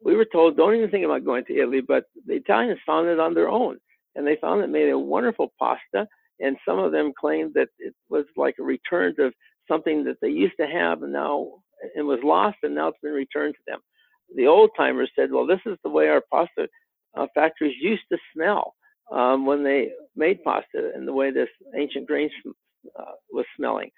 [0.04, 3.20] we were told, don't even think about going to Italy, but the Italians found it
[3.20, 3.78] on their own.
[4.16, 6.08] And they found it made a wonderful pasta.
[6.40, 9.32] And some of them claimed that it was like a return to
[9.68, 11.48] something that they used to have and now
[11.96, 13.80] it was lost and now it's been returned to them.
[14.36, 16.68] The old timers said, well, this is the way our pasta
[17.16, 18.76] uh, factories used to smell
[19.12, 22.30] um, when they made pasta and the way this ancient grain
[23.00, 23.90] uh, was smelling.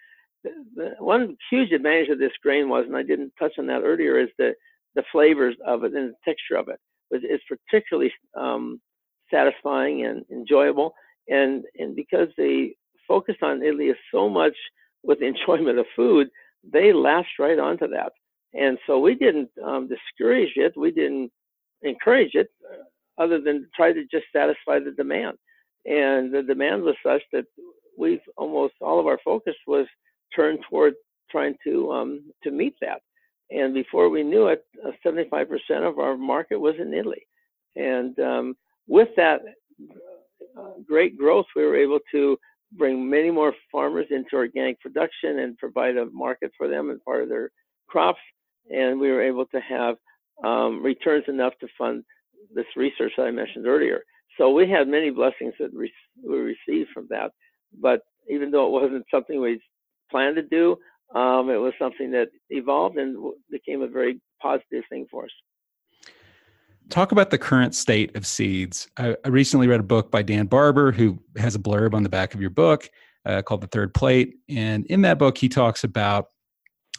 [0.43, 3.81] The, the, one huge advantage of this grain was, and I didn't touch on that
[3.83, 4.53] earlier, is the,
[4.95, 6.79] the flavors of it and the texture of it.
[7.11, 8.79] It's particularly um,
[9.31, 10.93] satisfying and enjoyable.
[11.27, 12.75] And, and because they
[13.07, 14.53] focus on Italy so much
[15.03, 16.29] with the enjoyment of food,
[16.63, 18.11] they latched right onto that.
[18.53, 21.31] And so we didn't um, discourage it, we didn't
[21.83, 25.37] encourage it, uh, other than try to just satisfy the demand.
[25.85, 27.45] And the demand was such that
[27.97, 29.85] we've almost all of our focus was
[30.35, 30.93] turned toward
[31.29, 33.01] trying to um, to meet that.
[33.51, 35.47] And before we knew it, uh, 75%
[35.87, 37.25] of our market was in Italy.
[37.75, 38.55] And um,
[38.87, 39.41] with that
[40.57, 42.37] uh, great growth, we were able to
[42.71, 47.23] bring many more farmers into organic production and provide a market for them and part
[47.23, 47.51] of their
[47.87, 48.19] crops.
[48.69, 49.95] And we were able to have
[50.43, 52.03] um, returns enough to fund
[52.53, 54.01] this research that I mentioned earlier.
[54.37, 55.91] So we had many blessings that we
[56.23, 57.31] received from that.
[57.81, 59.61] But even though it wasn't something we
[60.09, 60.77] planned to do,
[61.15, 65.31] um, it was something that evolved and became a very positive thing for us.
[66.89, 68.87] Talk about the current state of seeds.
[68.97, 72.09] I, I recently read a book by Dan Barber, who has a blurb on the
[72.09, 72.89] back of your book
[73.25, 74.35] uh, called The Third Plate.
[74.49, 76.27] And in that book, he talks about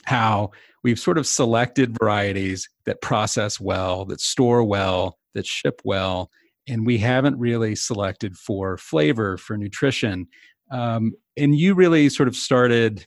[0.04, 0.52] how
[0.84, 6.30] we've sort of selected varieties that process well, that store well, that ship well,
[6.68, 10.28] and we haven't really selected for flavor, for nutrition.
[10.70, 13.06] Um, and you really sort of started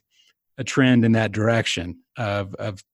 [0.58, 2.84] a trend in that direction of, of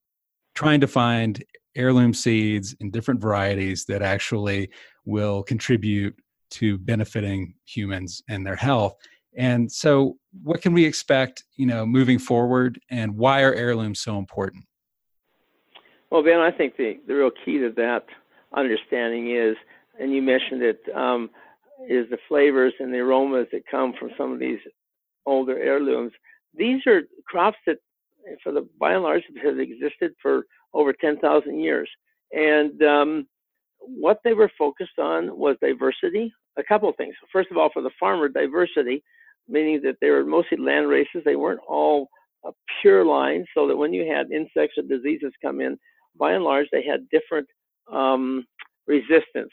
[0.55, 1.43] trying to find
[1.77, 4.71] heirloom seeds and different varieties that actually
[5.05, 6.15] will contribute
[6.51, 8.97] to benefiting humans and their health.
[9.37, 14.19] And so, what can we expect, you know, moving forward, and why are heirlooms so
[14.19, 14.65] important?
[16.11, 18.07] Well, Ben, I think the, the real key to that
[18.57, 19.57] understanding is,
[20.01, 21.31] and you mentioned it, um,
[21.89, 24.59] is the flavors and the aromas that come from some of these
[25.27, 26.13] older heirlooms.
[26.55, 27.79] These are crops that,
[28.43, 31.89] for the by and large, have existed for over 10,000 years.
[32.33, 33.27] And um,
[33.79, 36.33] what they were focused on was diversity.
[36.59, 37.15] A couple of things.
[37.33, 39.03] First of all, for the farmer, diversity,
[39.49, 41.23] meaning that they were mostly land races.
[41.25, 42.09] They weren't all
[42.45, 45.79] a pure line, so that when you had insects or diseases come in,
[46.19, 47.47] by and large, they had different
[47.93, 48.45] um,
[48.87, 49.51] resistance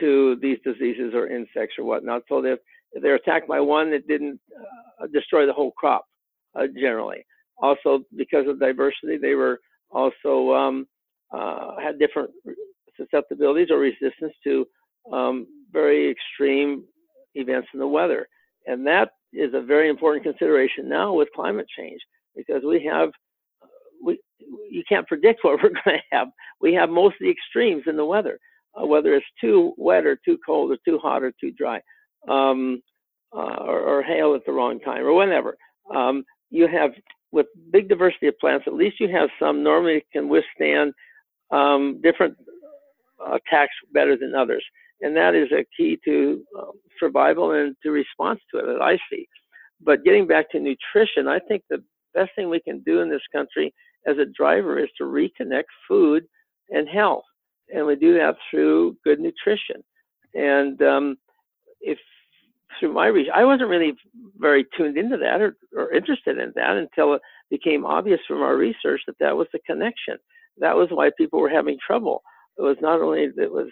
[0.00, 2.22] to these diseases or insects or whatnot.
[2.28, 2.58] So that
[2.92, 4.40] if they're attacked by one, it didn't
[5.02, 6.04] uh, destroy the whole crop
[6.54, 7.24] uh, generally.
[7.60, 10.86] Also, because of diversity, they were also um,
[11.32, 12.30] uh, had different
[12.96, 14.66] susceptibilities or resistance to
[15.12, 16.84] um, very extreme
[17.34, 18.28] events in the weather.
[18.66, 22.00] And that is a very important consideration now with climate change
[22.36, 23.10] because we have
[24.02, 24.18] we
[24.70, 26.28] you can't predict what we're going to have.
[26.60, 28.38] We have most of the extremes in the weather,
[28.74, 31.80] uh, whether it's too wet or too cold or too hot or too dry,
[32.28, 32.82] um,
[33.34, 35.56] uh, or, or, hail at the wrong time or whenever.
[35.94, 36.92] Um, you have
[37.32, 40.92] with big diversity of plants, at least you have some normally can withstand
[41.50, 42.36] um, different
[43.32, 44.64] attacks better than others.
[45.00, 48.98] And that is a key to um, survival and to response to it that I
[49.10, 49.28] see.
[49.80, 51.82] But getting back to nutrition, I think the
[52.14, 53.72] best thing we can do in this country
[54.06, 56.24] as a driver is to reconnect food
[56.70, 57.24] and health.
[57.72, 59.84] And we do that through good nutrition.
[60.34, 61.16] And um,
[61.80, 61.98] if
[62.78, 63.94] through my research, I wasn't really
[64.36, 68.56] very tuned into that or, or interested in that until it became obvious from our
[68.56, 70.16] research that that was the connection.
[70.58, 72.22] That was why people were having trouble.
[72.58, 73.68] It was not only that it was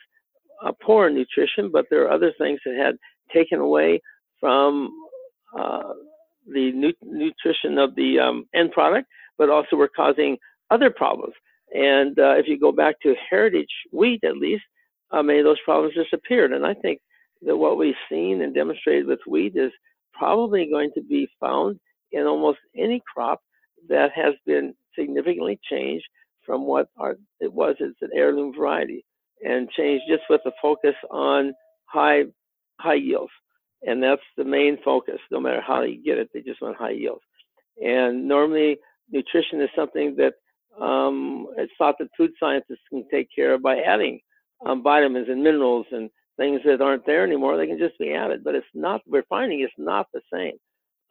[0.65, 2.97] a poor nutrition, but there are other things that had
[3.35, 4.01] taken away
[4.41, 4.91] from
[5.59, 5.93] uh,
[6.47, 10.37] the nu- nutrition of the um, end product, but also were causing
[10.71, 11.35] other problems.
[11.75, 14.63] And uh, if you go back to heritage wheat, at least,
[15.11, 16.53] uh, many of those problems disappeared.
[16.53, 17.01] And I think
[17.42, 19.72] that what we've seen and demonstrated with wheat is
[20.12, 21.79] probably going to be found
[22.12, 23.40] in almost any crop
[23.88, 26.05] that has been significantly changed
[26.44, 29.05] from what our, it was as an heirloom variety
[29.44, 31.53] and changed just with the focus on
[31.87, 32.22] high
[32.81, 33.33] high yields.
[33.83, 35.18] And that's the main focus.
[35.31, 37.22] No matter how you get it, they just want high yields.
[37.83, 38.79] And normally,
[39.11, 40.35] nutrition is something that
[40.83, 44.20] um, it's thought that food scientists can take care of by adding
[44.64, 47.57] um, vitamins and minerals and things that aren't there anymore.
[47.57, 49.01] They can just be added, but it's not.
[49.07, 50.55] We're finding it's not the same.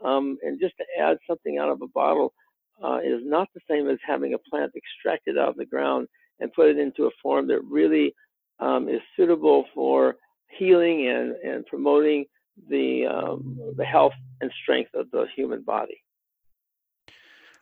[0.03, 2.33] Um, and just to add something out of a bottle
[2.83, 6.07] uh, is not the same as having a plant extracted out of the ground
[6.39, 8.13] and put it into a form that really
[8.59, 10.15] um, is suitable for
[10.57, 12.25] healing and, and promoting
[12.69, 16.01] the um, the health and strength of the human body.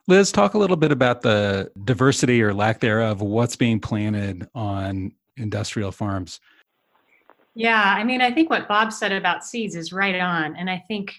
[0.08, 4.48] Liz, talk a little bit about the diversity or lack thereof of what's being planted
[4.54, 6.40] on industrial farms.
[7.56, 10.56] Yeah, I mean, I think what Bob said about seeds is right on.
[10.56, 11.14] And I think,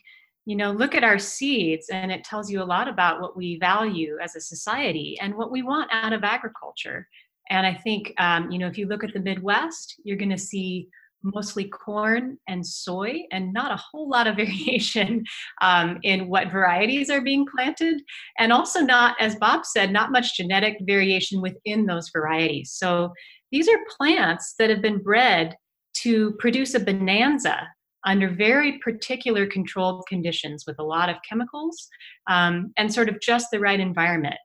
[0.47, 3.57] you know, look at our seeds and it tells you a lot about what we
[3.59, 7.09] value as a society and what we want out of agriculture.
[7.51, 10.39] And I think, um, you know, if you look at the Midwest, you're going to
[10.39, 10.89] see
[11.23, 15.25] mostly corn and soy, and not a whole lot of variation
[15.63, 18.03] um, in what varieties are being planted.
[18.39, 22.73] And also, not, as Bob said, not much genetic variation within those varieties.
[22.73, 23.13] So
[23.53, 25.57] these are plants that have been bred
[26.03, 27.69] to produce a bonanza
[28.07, 31.89] under very particular controlled conditions with a lot of chemicals
[32.29, 34.37] um, and sort of just the right environment.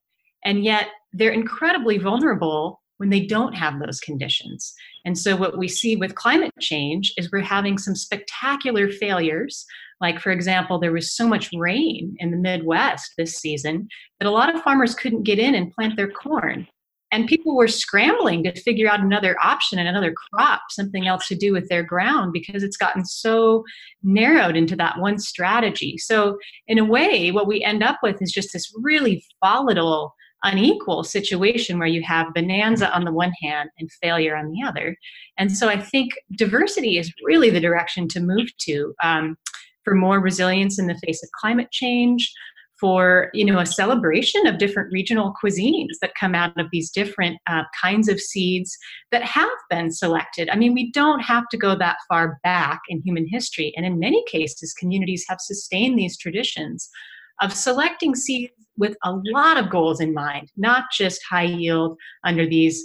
[0.45, 4.73] And yet, they're incredibly vulnerable when they don't have those conditions.
[5.05, 9.65] And so, what we see with climate change is we're having some spectacular failures.
[9.99, 13.87] Like, for example, there was so much rain in the Midwest this season
[14.19, 16.67] that a lot of farmers couldn't get in and plant their corn.
[17.11, 21.35] And people were scrambling to figure out another option and another crop, something else to
[21.35, 23.63] do with their ground because it's gotten so
[24.03, 25.97] narrowed into that one strategy.
[25.97, 31.03] So, in a way, what we end up with is just this really volatile unequal
[31.03, 34.95] situation where you have bonanza on the one hand and failure on the other.
[35.37, 39.37] And so I think diversity is really the direction to move to um,
[39.83, 42.31] for more resilience in the face of climate change,
[42.79, 47.37] for you know a celebration of different regional cuisines that come out of these different
[47.47, 48.77] uh, kinds of seeds
[49.11, 50.49] that have been selected.
[50.49, 53.99] I mean we don't have to go that far back in human history and in
[53.99, 56.89] many cases communities have sustained these traditions
[57.41, 62.47] of selecting seeds with a lot of goals in mind, not just high yield under
[62.47, 62.83] these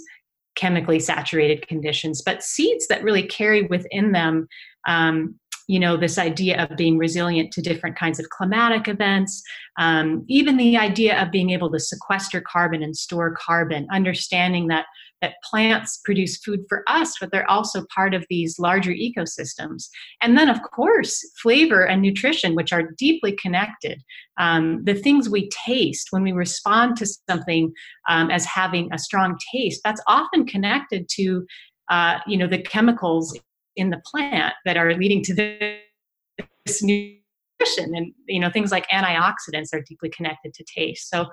[0.55, 4.47] chemically saturated conditions, but seeds that really carry within them
[4.87, 5.35] um,
[5.67, 9.41] you know this idea of being resilient to different kinds of climatic events
[9.77, 14.85] um, even the idea of being able to sequester carbon and store carbon understanding that
[15.21, 19.87] that plants produce food for us but they're also part of these larger ecosystems.
[20.21, 24.01] And then of course flavor and nutrition which are deeply connected.
[24.37, 27.73] Um, the things we taste when we respond to something
[28.09, 31.45] um, as having a strong taste that's often connected to
[31.89, 33.37] uh, you know the chemicals
[33.75, 39.73] in the plant that are leading to this nutrition and you know things like antioxidants
[39.73, 41.09] are deeply connected to taste.
[41.09, 41.25] So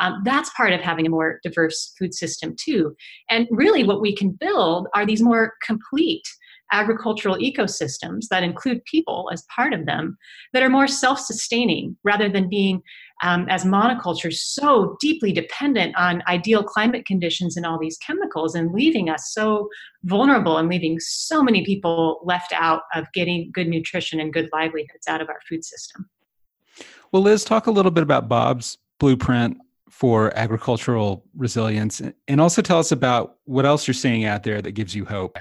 [0.00, 2.94] um, that's part of having a more diverse food system too.
[3.28, 6.26] And really what we can build are these more complete
[6.72, 10.16] agricultural ecosystems that include people as part of them
[10.52, 12.82] that are more self sustaining rather than being,
[13.22, 18.72] um, as monocultures, so deeply dependent on ideal climate conditions and all these chemicals and
[18.72, 19.68] leaving us so
[20.04, 25.08] vulnerable and leaving so many people left out of getting good nutrition and good livelihoods
[25.08, 26.08] out of our food system.
[27.12, 29.58] Well, Liz, talk a little bit about Bob's blueprint
[29.90, 34.72] for agricultural resilience and also tell us about what else you're seeing out there that
[34.72, 35.36] gives you hope.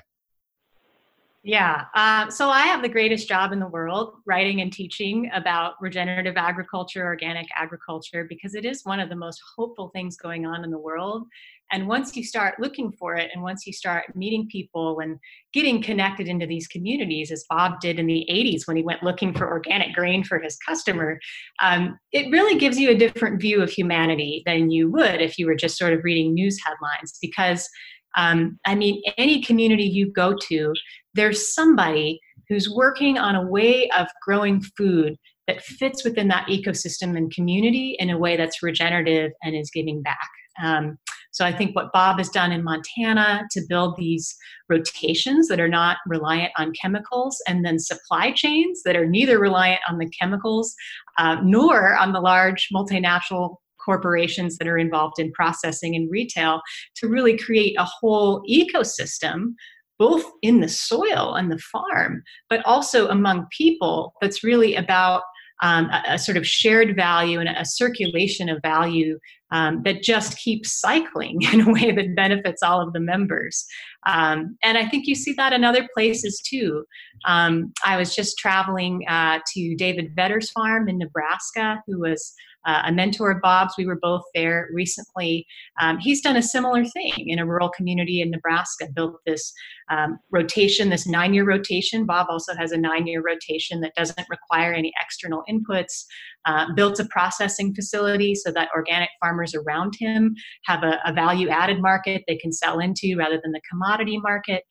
[1.43, 1.85] Yeah.
[1.95, 6.35] Uh, so I have the greatest job in the world writing and teaching about regenerative
[6.35, 10.69] agriculture, organic agriculture, because it is one of the most hopeful things going on in
[10.69, 11.27] the world.
[11.71, 15.17] And once you start looking for it and once you start meeting people and
[15.53, 19.33] getting connected into these communities, as Bob did in the 80s when he went looking
[19.33, 21.19] for organic grain for his customer,
[21.61, 25.45] um, it really gives you a different view of humanity than you would if you
[25.45, 27.69] were just sort of reading news headlines because
[28.17, 30.73] um, I mean, any community you go to,
[31.13, 35.15] there's somebody who's working on a way of growing food
[35.47, 40.01] that fits within that ecosystem and community in a way that's regenerative and is giving
[40.01, 40.29] back.
[40.63, 40.97] Um,
[41.31, 44.35] so I think what Bob has done in Montana to build these
[44.67, 49.81] rotations that are not reliant on chemicals and then supply chains that are neither reliant
[49.87, 50.73] on the chemicals
[51.17, 53.57] uh, nor on the large multinational
[53.89, 56.61] corporations that are involved in processing and retail
[56.95, 59.53] to really create a whole ecosystem
[59.97, 65.23] both in the soil and the farm, but also among people that's really about
[65.61, 69.19] um, a, a, sort of shared value and a circulation of value
[69.51, 73.65] um, that just keeps cycling in a way that benefits all of the members.
[74.07, 76.85] Um, and I think you see that in other places too.
[77.25, 82.33] Um, I was just traveling uh, to David Vetter's farm in Nebraska, who was
[82.65, 83.75] uh, a mentor of Bob's.
[83.77, 85.45] We were both there recently.
[85.79, 89.53] Um, he's done a similar thing in a rural community in Nebraska, built this
[89.89, 92.05] um, rotation, this nine year rotation.
[92.05, 96.05] Bob also has a nine year rotation that doesn't require any external inputs.
[96.45, 100.33] Uh, built a processing facility so that organic farmers around him
[100.65, 104.63] have a, a value added market they can sell into rather than the commodity market.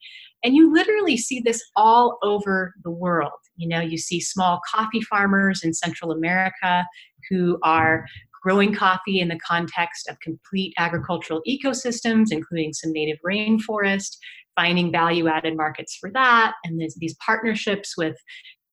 [0.43, 3.31] And you literally see this all over the world.
[3.57, 6.85] You know, you see small coffee farmers in Central America
[7.29, 8.05] who are
[8.41, 14.17] growing coffee in the context of complete agricultural ecosystems, including some native rainforest,
[14.55, 18.15] finding value added markets for that, and these partnerships with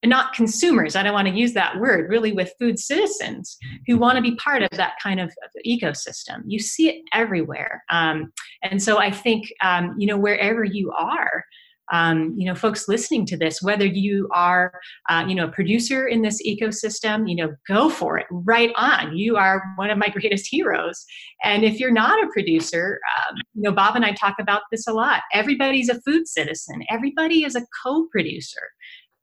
[0.05, 4.15] not consumers, I don't want to use that word, really with food citizens who want
[4.17, 5.31] to be part of that kind of
[5.65, 6.43] ecosystem.
[6.45, 7.83] You see it everywhere.
[7.91, 8.31] Um,
[8.63, 11.43] and so I think, um, you know, wherever you are,
[11.91, 14.73] um, you know folks listening to this whether you are
[15.09, 18.25] uh, you know a producer in this ecosystem you know go for it.
[18.29, 19.15] Right on.
[19.15, 21.05] You are one of my greatest heroes.
[21.43, 24.87] And if you're not a producer um, you know bob and i talk about this
[24.87, 25.21] a lot.
[25.33, 26.83] Everybody's a food citizen.
[26.89, 28.61] Everybody is a co-producer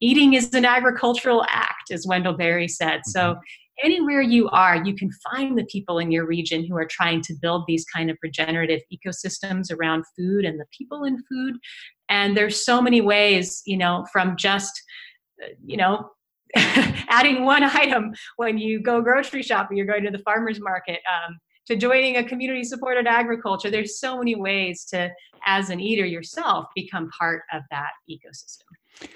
[0.01, 3.01] eating is an agricultural act as wendell berry said.
[3.05, 3.87] So mm-hmm.
[3.87, 7.35] anywhere you are you can find the people in your region who are trying to
[7.41, 11.55] build these kind of regenerative ecosystems around food and the people in food.
[12.09, 14.73] And there's so many ways you know from just
[15.43, 16.11] uh, you know
[16.57, 21.39] adding one item when you go grocery shopping you're going to the farmers market um,
[21.67, 23.71] to joining a community supported agriculture.
[23.71, 25.11] There's so many ways to
[25.47, 29.09] as an eater yourself become part of that ecosystem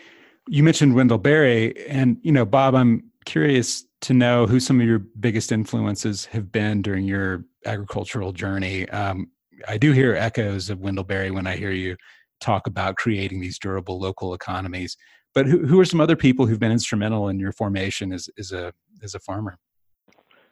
[0.48, 4.86] you mentioned wendell berry and you know bob i'm curious to know who some of
[4.86, 9.30] your biggest influences have been during your agricultural journey um,
[9.66, 11.96] i do hear echoes of wendell berry when i hear you
[12.40, 14.96] talk about creating these durable local economies.
[15.34, 18.52] But who, who are some other people who've been instrumental in your formation as, as
[18.52, 18.72] a
[19.02, 19.58] as a farmer?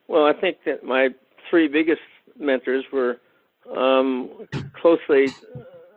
[0.09, 1.09] Well, I think that my
[1.51, 2.03] three biggest
[2.39, 3.19] mentors were
[3.77, 4.47] um,
[4.81, 5.29] closely,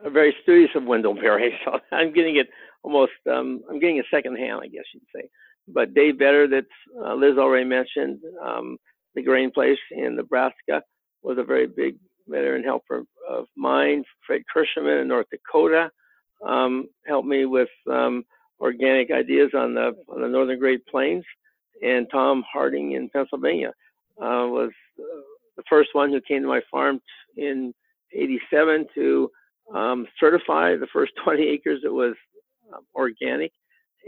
[0.03, 1.59] uh, very studious of Wendell Berry.
[1.65, 2.49] So I'm getting it
[2.83, 5.29] almost, um, I'm getting it secondhand, I guess you'd say.
[5.67, 6.65] But Dave Vetter, that
[7.03, 8.77] uh, Liz already mentioned, um,
[9.15, 10.81] the grain place in Nebraska
[11.21, 11.95] was a very big
[12.27, 15.89] veteran helper of mine, Fred Kirschenmann in North Dakota,
[16.45, 18.23] um, helped me with um,
[18.59, 21.25] organic ideas on the on the Northern Great Plains,
[21.81, 23.73] and Tom Harding in Pennsylvania
[24.21, 25.21] uh, was uh,
[25.57, 27.01] the first one who came to my farm
[27.35, 27.73] in
[28.13, 29.31] '87 to
[29.73, 32.15] um, certify the first 20 acres that was
[32.73, 33.51] um, organic,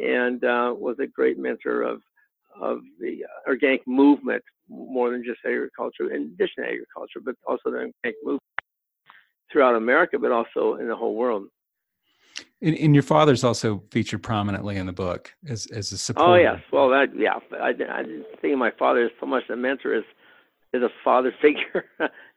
[0.02, 2.02] and uh, was a great mentor of
[2.60, 7.72] of the uh, organic movement more than just agriculture, in addition to agriculture, but also
[7.72, 8.42] the organic movement
[9.52, 11.46] throughout America, but also in the whole world.
[12.62, 16.32] And, and, your father's also featured prominently in the book as as a supporter.
[16.32, 19.44] Oh yes, well that yeah, I, I didn't think of my father as so much
[19.50, 20.04] a mentor as
[20.74, 21.86] as a father figure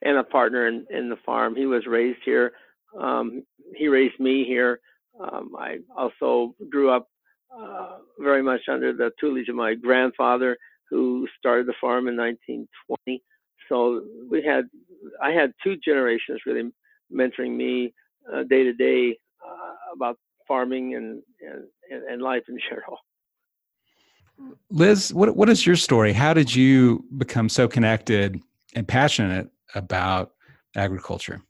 [0.03, 1.55] and a partner in, in the farm.
[1.55, 2.53] He was raised here.
[2.99, 3.45] Um,
[3.75, 4.81] he raised me here.
[5.21, 7.09] Um, I also grew up
[7.57, 10.57] uh, very much under the tutelage of my grandfather,
[10.91, 13.23] who started the farm in 1920.
[13.69, 14.65] So we had,
[15.23, 16.71] I had two generations really
[17.13, 17.95] mentoring me
[18.33, 22.99] uh, day to day uh, about farming and, and, and life in general.
[24.71, 26.13] Liz, what what is your story?
[26.13, 28.41] How did you become so connected
[28.75, 30.33] and passionate about
[30.77, 31.41] agriculture?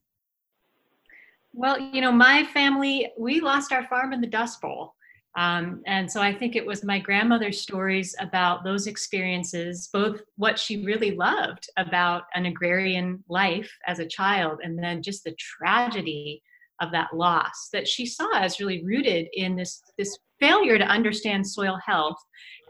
[1.57, 4.95] Well, you know, my family, we lost our farm in the Dust Bowl.
[5.37, 10.59] Um, and so I think it was my grandmother's stories about those experiences, both what
[10.59, 16.43] she really loved about an agrarian life as a child, and then just the tragedy
[16.81, 21.47] of that loss that she saw as really rooted in this this failure to understand
[21.47, 22.19] soil health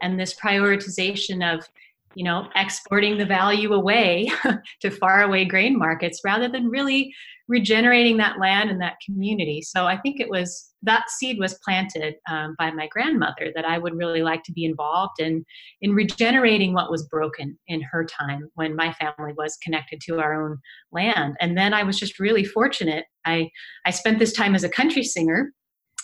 [0.01, 1.67] and this prioritization of
[2.15, 4.31] you know exporting the value away
[4.81, 7.13] to faraway grain markets rather than really
[7.47, 9.61] regenerating that land and that community.
[9.61, 13.77] So I think it was that seed was planted um, by my grandmother that I
[13.77, 15.45] would really like to be involved in
[15.81, 20.33] in regenerating what was broken in her time when my family was connected to our
[20.33, 20.57] own
[20.91, 21.35] land.
[21.39, 23.05] And then I was just really fortunate.
[23.25, 23.49] I
[23.85, 25.51] I spent this time as a country singer,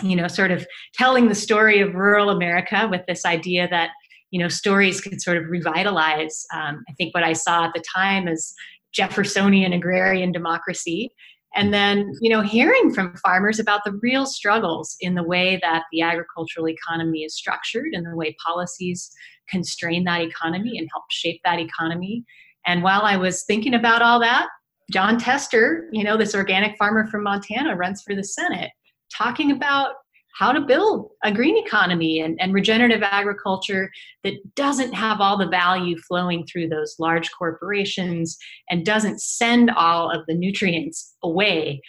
[0.03, 3.91] you know, sort of telling the story of rural America with this idea that
[4.31, 7.83] you know stories could sort of revitalize um, i think what i saw at the
[7.95, 8.53] time is
[8.91, 11.11] Jeffersonian agrarian democracy.
[11.55, 15.83] And then, you know, hearing from farmers about the real struggles in the way that
[15.91, 19.11] the agricultural economy is structured and the way policies
[19.49, 22.23] constrain that economy and help shape that economy.
[22.65, 24.47] And while I was thinking about all that,
[24.91, 28.71] john Tester, you know, this organic farmer from Montana, runs for the Senate,
[29.15, 29.95] talking about
[30.37, 33.91] how to build a green economy and, and regenerative agriculture
[34.23, 38.37] that doesn't have all the value flowing through those large corporations
[38.69, 41.81] and doesn't send all of the nutrients away,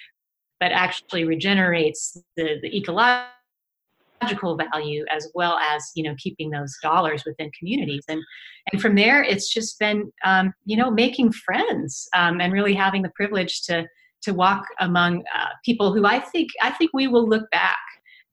[0.61, 7.25] but actually regenerates the, the ecological value as well as you know keeping those dollars
[7.27, 8.05] within communities.
[8.09, 8.23] And
[8.73, 13.03] and from there it's just been um, you know making friends um, and really having
[13.03, 13.87] the privilege to
[14.23, 17.79] to walk among uh, people who I think I think we will look back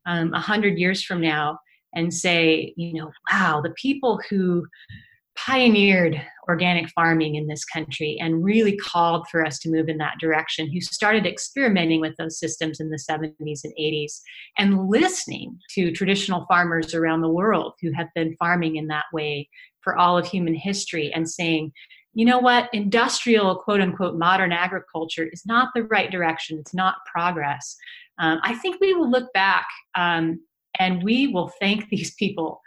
[0.10, 1.60] um, a um, hundred years from now
[1.94, 4.66] and say, you know, wow, the people who
[5.36, 10.18] pioneered organic farming in this country and really called for us to move in that
[10.20, 14.20] direction, who started experimenting with those systems in the 70s and 80s,
[14.58, 19.48] and listening to traditional farmers around the world who have been farming in that way
[19.82, 21.72] for all of human history and saying,
[22.14, 26.96] you know what, industrial, quote unquote, modern agriculture is not the right direction, it's not
[27.10, 27.78] progress
[28.20, 29.66] um, I think we will look back
[29.96, 30.42] um,
[30.80, 32.62] and we will thank these people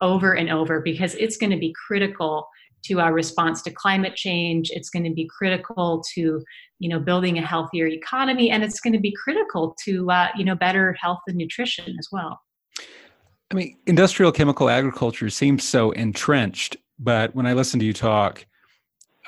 [0.00, 2.46] over and over because it's going to be critical
[2.84, 4.70] to our response to climate change.
[4.70, 6.42] It's going to be critical to
[6.78, 10.44] you know building a healthier economy and it's going to be critical to uh, you
[10.44, 12.40] know better health and nutrition as well.
[13.50, 18.44] I mean industrial chemical agriculture seems so entrenched but when i listen to you talk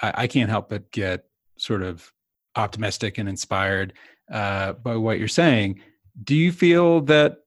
[0.02, 1.26] I, I can't help but get
[1.56, 2.12] sort of
[2.56, 3.92] optimistic and inspired
[4.32, 5.80] uh, by what you're saying.
[6.24, 7.38] Do you feel that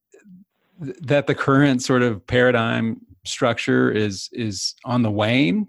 [0.79, 5.67] that the current sort of paradigm structure is is on the wane?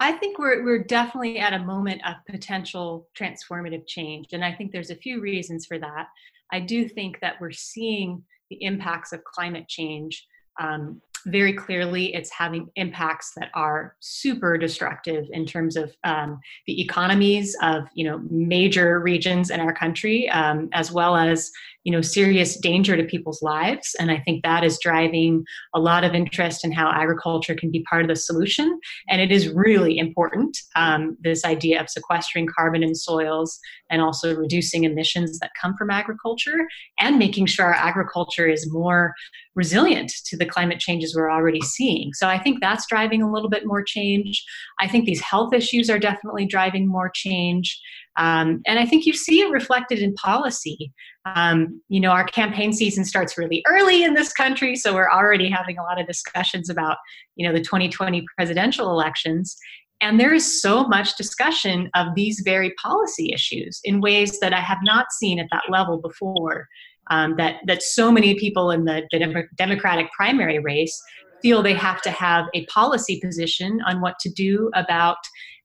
[0.00, 4.72] I think we're we're definitely at a moment of potential transformative change, and I think
[4.72, 6.08] there's a few reasons for that.
[6.52, 10.26] I do think that we're seeing the impacts of climate change
[10.60, 16.80] um, very clearly it's having impacts that are super destructive in terms of um, the
[16.80, 21.50] economies of you know major regions in our country um, as well as
[21.84, 23.96] you know serious danger to people's lives.
[23.98, 25.44] And i think that is driving
[25.74, 28.78] a lot of interest in how agriculture can be part of the solution.
[29.08, 33.58] And it is really important um, this idea of sequestering carbon in soils
[33.90, 36.66] and also reducing emissions that come from agriculture
[36.98, 39.14] and making sure our agriculture is more
[39.54, 43.50] resilient to the climate changes we're already seeing so i think that's driving a little
[43.50, 44.44] bit more change
[44.80, 47.80] i think these health issues are definitely driving more change
[48.16, 50.92] um, and I think you see it reflected in policy.
[51.24, 55.48] Um, you know, our campaign season starts really early in this country, so we're already
[55.48, 56.98] having a lot of discussions about,
[57.36, 59.56] you know, the 2020 presidential elections.
[60.00, 64.60] And there is so much discussion of these very policy issues in ways that I
[64.60, 66.66] have not seen at that level before.
[67.10, 71.02] Um, that that so many people in the, the Democratic primary race
[71.42, 75.18] feel they have to have a policy position on what to do about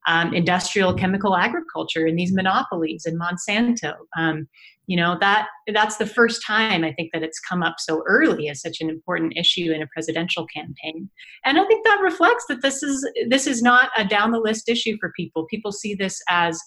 [0.07, 3.93] um, industrial chemical agriculture and these monopolies and Monsanto.
[4.17, 4.47] Um,
[4.87, 8.47] you know that that's the first time I think that it's come up so early
[8.47, 11.09] as such an important issue in a presidential campaign,
[11.43, 14.69] and I think that reflects that this is this is not a down the list
[14.69, 15.45] issue for people.
[15.47, 16.61] People see this as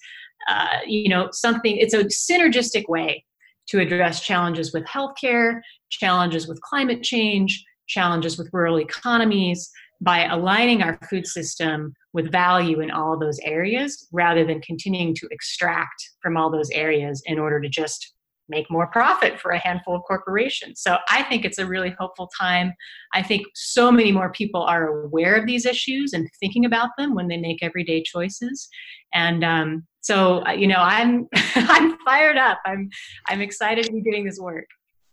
[0.51, 1.79] uh, you know something.
[1.79, 3.25] It's a synergistic way
[3.69, 10.83] to address challenges with healthcare, challenges with climate change, challenges with rural economies, by aligning
[10.83, 16.37] our food system with value in all those areas rather than continuing to extract from
[16.37, 18.15] all those areas in order to just
[18.51, 20.81] make more profit for a handful of corporations.
[20.83, 22.73] So I think it's a really hopeful time.
[23.15, 27.15] I think so many more people are aware of these issues and thinking about them
[27.15, 28.69] when they make everyday choices.
[29.15, 32.59] And um, so you know, I'm I'm fired up.
[32.67, 32.91] I'm
[33.29, 34.67] I'm excited to be doing this work.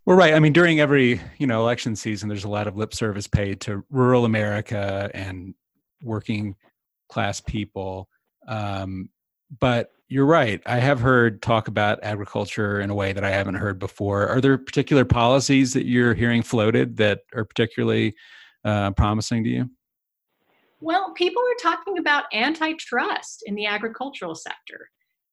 [0.06, 0.34] Well, right.
[0.34, 3.62] I mean, during every you know election season, there's a lot of lip service paid
[3.62, 5.54] to rural America and
[6.02, 6.56] working
[7.10, 8.10] class people.
[8.48, 9.10] Um,
[9.60, 10.62] but you're right.
[10.66, 14.28] I have heard talk about agriculture in a way that I haven't heard before.
[14.28, 18.16] Are there particular policies that you're hearing floated that are particularly
[18.64, 19.70] uh, promising to you?
[20.80, 24.90] Well, people are talking about antitrust in the agricultural sector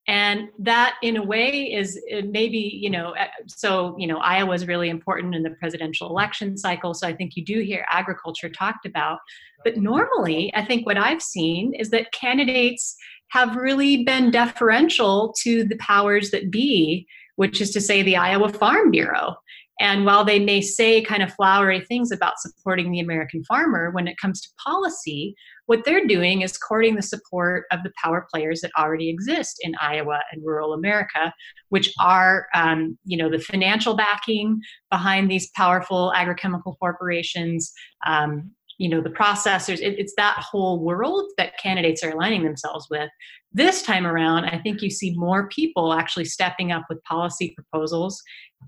[0.07, 4.66] and that in a way is maybe you know eh, so you know iowa is
[4.66, 8.85] really important in the presidential election cycle so i think you do hear agriculture talked
[8.85, 9.18] about
[9.64, 12.97] but normally i think what i've seen is that candidates
[13.35, 17.07] have really been deferential to the powers that be
[17.37, 19.35] which is to say the iowa farm bureau.
[19.80, 24.07] And while they may say kind of flowery things about supporting the American farmer, when
[24.07, 25.35] it comes to policy,
[25.66, 29.74] what they're doing is courting the support of the power players that already exist in
[29.80, 31.35] Iowa and rural America,
[31.70, 34.61] which are, um, you know, the financial backing
[34.93, 37.72] behind these powerful agrochemical corporations,
[38.07, 42.87] um, you know the processors it, it's that whole world that candidates are aligning themselves
[42.91, 43.11] with.
[43.53, 48.20] This time around i think you see more people actually stepping up with policy proposals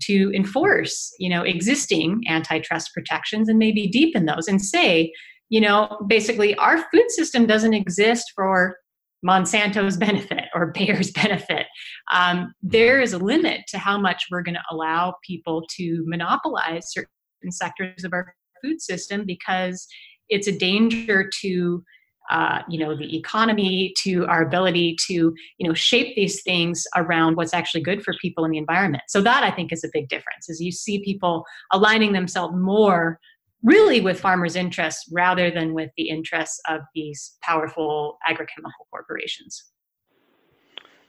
[0.03, 5.11] to enforce you know existing antitrust protections and maybe deepen those and say
[5.49, 8.77] you know basically our food system doesn't exist for
[9.25, 11.65] monsanto's benefit or bayer's benefit.
[12.11, 16.91] Um, there is a limit to how much we're going to allow people to monopolize
[16.91, 18.33] certain sectors of our
[18.63, 19.87] food system because
[20.29, 21.83] it's a danger to
[22.29, 27.37] uh, you know the economy to our ability to you know shape these things around
[27.37, 30.09] what's actually good for people in the environment so that i think is a big
[30.09, 33.17] difference is you see people aligning themselves more
[33.63, 39.71] really with farmers interests rather than with the interests of these powerful agrochemical corporations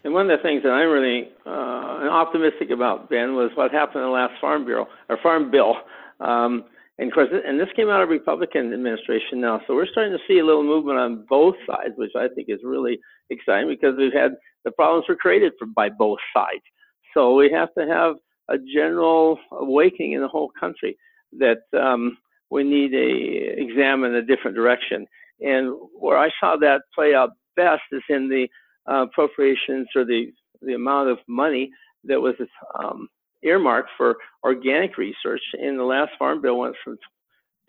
[0.05, 3.97] and one of the things that I'm really uh, optimistic about, Ben, was what happened
[3.97, 5.75] in the last Farm Bureau or Farm Bill.
[6.21, 6.65] Um,
[6.99, 10.25] and of course, and this came out of Republican administration now, so we're starting to
[10.27, 12.99] see a little movement on both sides, which I think is really
[13.31, 14.33] exciting because we've had
[14.65, 16.63] the problems were created for, by both sides.
[17.15, 18.17] So we have to have
[18.49, 20.97] a general awakening in the whole country
[21.39, 22.19] that um,
[22.51, 25.07] we need to examine a different direction.
[25.41, 28.49] And where I saw that play out best is in the
[28.91, 30.33] uh, appropriations or the
[30.63, 31.71] the amount of money
[32.05, 32.35] that was
[32.77, 33.09] um,
[33.43, 36.99] earmarked for organic research in the last farm bill went from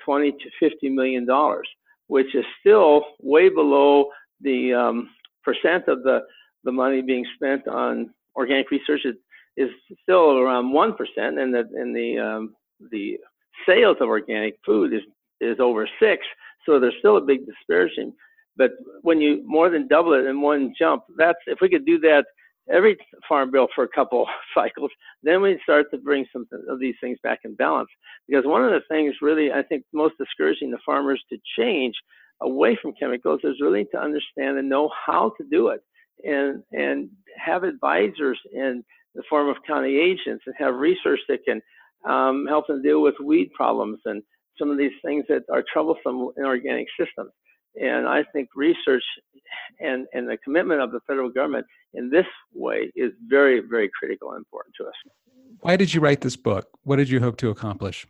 [0.05, 1.67] 20 to 50 million dollars,
[2.07, 4.09] which is still way below
[4.41, 5.09] the um,
[5.43, 6.21] percent of the
[6.63, 9.15] the money being spent on organic research is,
[9.57, 9.69] is
[10.01, 12.55] still around one percent, and the and the um,
[12.91, 13.17] the
[13.65, 15.01] sales of organic food is
[15.41, 16.25] is over six.
[16.65, 18.13] So there's still a big dispersion.
[18.57, 18.71] But
[19.03, 22.25] when you more than double it in one jump, that's if we could do that
[22.71, 22.97] every
[23.27, 24.91] farm bill for a couple cycles,
[25.23, 27.89] then we start to bring some of these things back in balance.
[28.27, 31.95] Because one of the things really I think most discouraging the farmers to change
[32.41, 35.81] away from chemicals is really to understand and know how to do it
[36.23, 38.83] and and have advisors in
[39.15, 41.61] the form of county agents and have research that can
[42.07, 44.21] um, help them deal with weed problems and
[44.57, 47.31] some of these things that are troublesome in organic systems.
[47.75, 49.03] And I think research
[49.79, 54.31] and, and the commitment of the federal government in this way is very, very critical
[54.31, 54.93] and important to us.
[55.61, 56.67] Why did you write this book?
[56.83, 58.07] What did you hope to accomplish?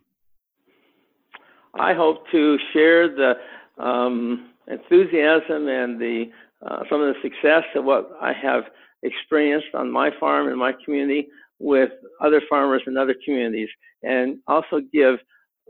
[1.79, 3.33] I hope to share the
[3.77, 6.25] um, enthusiasm and the
[6.65, 8.65] uh, some of the success of what I have
[9.03, 11.29] experienced on my farm and my community
[11.59, 13.69] with other farmers in other communities,
[14.03, 15.19] and also give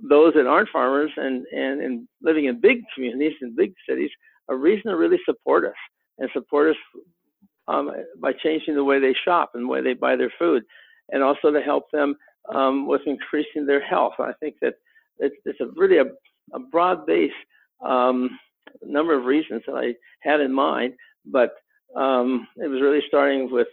[0.08, 4.10] those that aren't farmers and, and, and living in big communities and big cities
[4.50, 5.76] a reason to really support us
[6.18, 6.78] and support us
[7.68, 10.64] um, by changing the way they shop and the way they buy their food,
[11.12, 12.16] and also to help them
[12.54, 14.14] um, with increasing their health.
[14.20, 14.76] I think that
[15.20, 16.06] it's, it's a really a,
[16.54, 17.32] a broad base
[17.86, 18.40] um,
[18.84, 20.94] number of reasons that I had in mind,
[21.26, 21.52] but
[21.96, 23.68] um, it was really starting with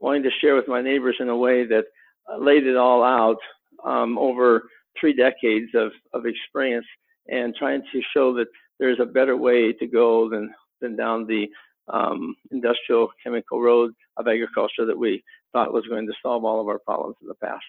[0.00, 1.84] wanting to share with my neighbors in a way that
[2.30, 3.38] uh, laid it all out
[3.84, 4.64] um, over
[4.98, 6.86] three decades of, of experience
[7.28, 8.46] and trying to show that
[8.78, 11.48] there's a better way to go than, than down the
[11.88, 15.22] um, industrial chemical road of agriculture that we
[15.52, 17.64] thought was going to solve all of our problems in the past.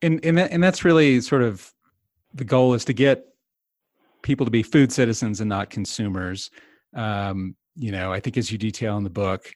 [0.00, 1.72] And and that, and that's really sort of
[2.32, 3.26] the goal is to get
[4.22, 6.50] people to be food citizens and not consumers.
[6.94, 9.52] Um, you know, I think as you detail in the book,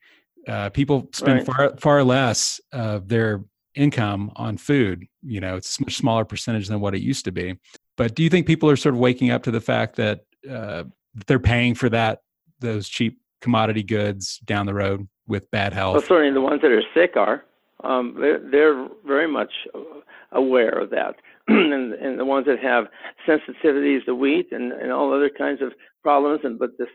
[0.49, 1.57] uh, people spend right.
[1.57, 3.45] far far less of their
[3.75, 5.07] income on food.
[5.23, 7.59] You know, it's a much smaller percentage than what it used to be.
[7.97, 10.21] But do you think people are sort of waking up to the fact that
[10.51, 10.85] uh,
[11.27, 12.21] they're paying for that
[12.61, 15.95] those cheap commodity goods down the road with bad health?
[15.95, 17.45] Well, certainly the ones that are sick are.
[17.85, 19.53] Um, they're, they're very much
[20.31, 21.17] aware of that.
[21.49, 22.87] and, and the ones that have
[23.27, 26.89] sensitivities to wheat and, and all other kinds of problems, and but this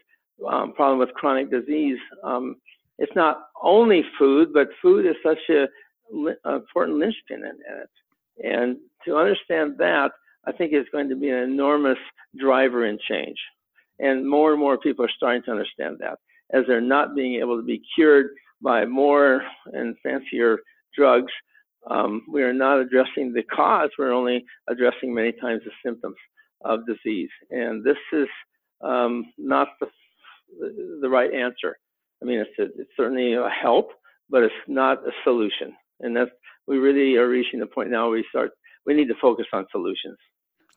[0.50, 2.56] um, problem with chronic disease, um,
[2.98, 5.66] it's not only food, but food is such a
[6.12, 7.89] important linchpin in, in it.
[8.43, 10.12] And to understand that,
[10.45, 11.97] I think is going to be an enormous
[12.39, 13.38] driver in change.
[13.99, 16.20] And more and more people are starting to understand that
[16.53, 18.28] as they're not being able to be cured
[18.62, 19.41] by more
[19.74, 20.60] and fancier
[20.95, 21.32] drugs.
[21.89, 26.16] Um, we are not addressing the cause, we're only addressing many times the symptoms
[26.62, 27.30] of disease.
[27.49, 28.28] And this is
[28.82, 29.88] um, not the,
[31.01, 31.78] the right answer.
[32.22, 33.91] I mean, it's, a, it's certainly a help,
[34.30, 36.32] but it's not a solution and that's
[36.68, 38.52] we really are reaching the point now where we start
[38.86, 40.18] we need to focus on solutions.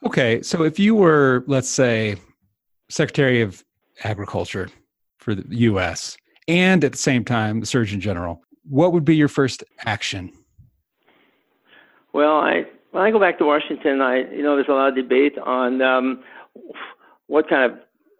[0.04, 2.16] Okay, so if you were, let's say,
[2.88, 3.62] Secretary of
[4.02, 4.68] Agriculture
[5.18, 6.16] for the U.S.
[6.48, 10.32] and at the same time the Surgeon General, what would be your first action?
[12.12, 14.96] Well, I when I go back to Washington, I you know there's a lot of
[14.96, 16.24] debate on um,
[17.26, 17.78] what kind of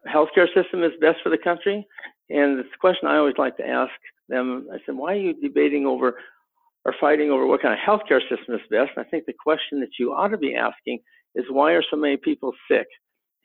[0.09, 1.87] healthcare system is best for the country,
[2.29, 3.93] and it's a question I always like to ask
[4.29, 4.69] them.
[4.73, 6.19] I said, why are you debating over
[6.85, 8.91] or fighting over what kind of healthcare system is best?
[8.97, 11.01] I think the question that you ought to be asking
[11.35, 12.87] is why are so many people sick?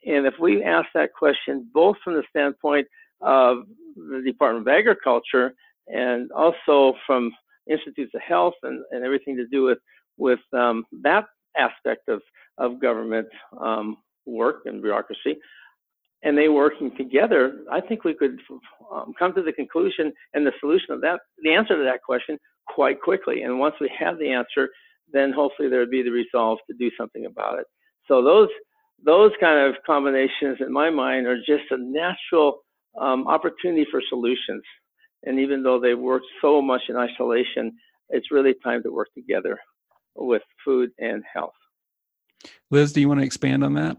[0.06, 2.88] And if we ask that question both from the standpoint
[3.22, 3.60] of
[3.96, 5.54] the Department of Agriculture
[5.88, 7.32] and also from
[7.70, 9.80] institutes of health and, and everything to do with
[10.18, 11.26] with um, that
[11.58, 12.22] aspect of
[12.58, 13.28] of government
[13.60, 15.38] um, work and bureaucracy,
[16.24, 18.40] and they working together, I think we could
[18.92, 22.38] um, come to the conclusion and the solution of that, the answer to that question
[22.68, 23.43] quite quickly.
[23.43, 24.70] And once we have the answer,
[25.11, 27.66] then hopefully there would be the resolve to do something about it.
[28.07, 28.49] So those
[29.03, 32.61] those kind of combinations, in my mind, are just a natural
[32.99, 34.63] um, opportunity for solutions.
[35.24, 37.76] And even though they work so much in isolation,
[38.09, 39.59] it's really time to work together
[40.16, 41.53] with food and health.
[42.72, 43.97] Liz, do you want to expand on that?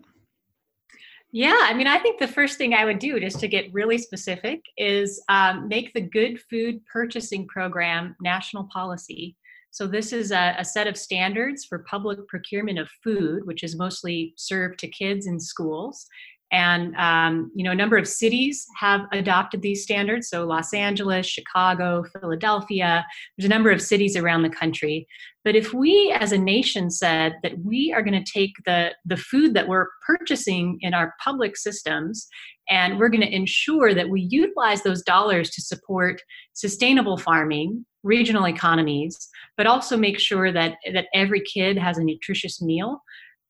[1.33, 3.99] Yeah, I mean, I think the first thing I would do, just to get really
[3.99, 9.37] specific, is um, make the Good Food Purchasing Program national policy.
[9.73, 13.77] So, this is a, a, set of standards for public procurement of food, which is
[13.77, 16.07] mostly served to kids in schools.
[16.53, 20.29] And um, you know, a number of cities have adopted these standards.
[20.29, 23.05] So Los Angeles, Chicago, Philadelphia.
[23.37, 25.09] There's a number of cities around the country.
[25.45, 29.17] But if we, as a nation, said that we are going to take the the
[29.17, 32.29] food that we're purchasing in our public systems,
[32.69, 36.23] and we're going to ensure that we utilize those dollars to support
[36.53, 42.63] sustainable farming, regional economies, but also make sure that that every kid has a nutritious
[42.63, 43.03] meal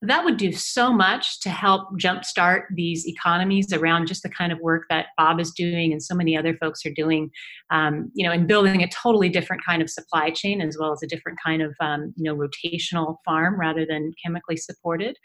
[0.02, 4.58] that would do so much to help jumpstart these economies around just the kind of
[4.60, 7.30] work that Bob is doing and so many other folks are doing,
[7.70, 11.02] um, you know, and building a totally different kind of supply chain as well as
[11.02, 15.16] a different kind of, um, you know, rotational farm rather than chemically supported.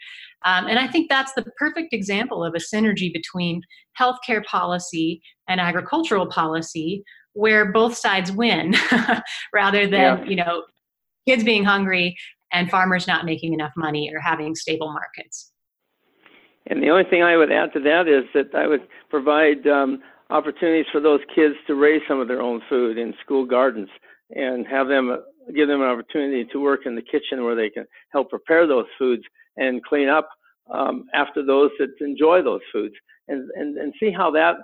[0.46, 3.60] Um, and I think that's the perfect example of a synergy between
[4.00, 7.04] healthcare policy and agricultural policy
[7.34, 8.74] where both sides win
[9.52, 10.24] rather than, yeah.
[10.24, 10.64] you know,
[11.28, 12.16] kids being hungry
[12.52, 15.52] and farmers not making enough money or having stable markets.
[16.66, 20.00] And the only thing I would add to that is that I would provide um,
[20.30, 23.88] opportunities for those kids to raise some of their own food in school gardens
[24.30, 25.16] and have them uh,
[25.54, 28.86] give them an opportunity to work in the kitchen where they can help prepare those
[28.96, 29.24] foods
[29.56, 30.28] and clean up
[30.72, 32.94] um, after those that enjoy those foods
[33.28, 34.56] and, and, and see how that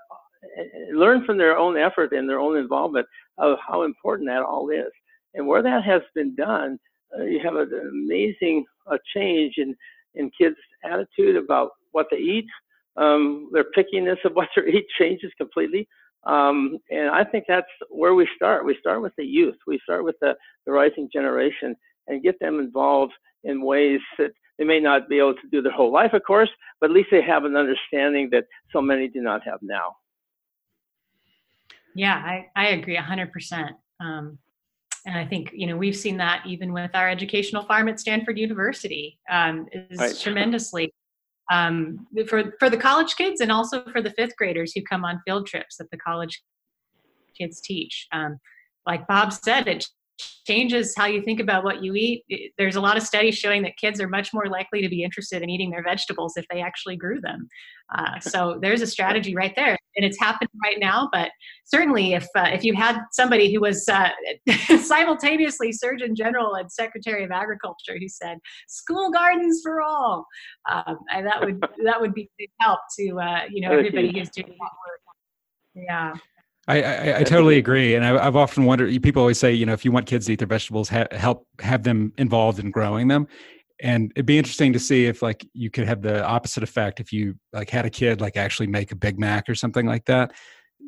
[0.93, 3.07] learn from their own effort and their own involvement
[3.39, 4.93] of how important that all is.
[5.35, 6.79] And where that has been done,
[7.19, 9.75] you have an amazing uh, change in
[10.15, 12.47] in kids' attitude about what they eat.
[12.97, 15.89] Um, their pickiness of what they eat changes completely.
[16.25, 18.65] Um, and I think that's where we start.
[18.65, 19.57] We start with the youth.
[19.67, 20.35] We start with the,
[20.67, 21.77] the rising generation
[22.09, 23.13] and get them involved
[23.45, 26.51] in ways that they may not be able to do their whole life, of course,
[26.81, 29.97] but at least they have an understanding that so many do not have now.
[31.95, 33.71] Yeah, I, I agree 100%.
[34.01, 34.39] Um,
[35.07, 38.39] and I think you know we've seen that even with our educational farm at Stanford
[38.39, 40.19] University um, is right.
[40.23, 40.93] tremendously
[41.51, 45.21] um, for for the college kids and also for the fifth graders who come on
[45.25, 46.43] field trips that the college
[47.37, 48.07] kids teach.
[48.13, 48.39] Um,
[48.87, 49.87] like Bob said, it
[50.47, 52.25] changes how you think about what you eat.
[52.57, 55.43] There's a lot of studies showing that kids are much more likely to be interested
[55.43, 57.49] in eating their vegetables if they actually grew them.
[57.95, 61.09] Uh, so there's a strategy right there, and it's happening right now.
[61.13, 61.31] But
[61.65, 64.11] certainly, if uh, if you had somebody who was uh,
[64.83, 68.39] simultaneously Surgeon General and Secretary of Agriculture who said
[68.69, 70.27] "school gardens for all,"
[70.71, 74.49] um, that would that would be big help to uh, you know everybody who's doing
[74.49, 75.01] that work.
[75.75, 76.13] Yeah.
[76.69, 78.91] I, I, I, totally agree, and I, have often wondered.
[79.03, 81.47] People always say, you know, if you want kids to eat their vegetables, ha- help
[81.61, 83.27] have them involved in growing them.
[83.81, 87.11] And it'd be interesting to see if, like, you could have the opposite effect if
[87.11, 90.33] you like had a kid like actually make a Big Mac or something like that.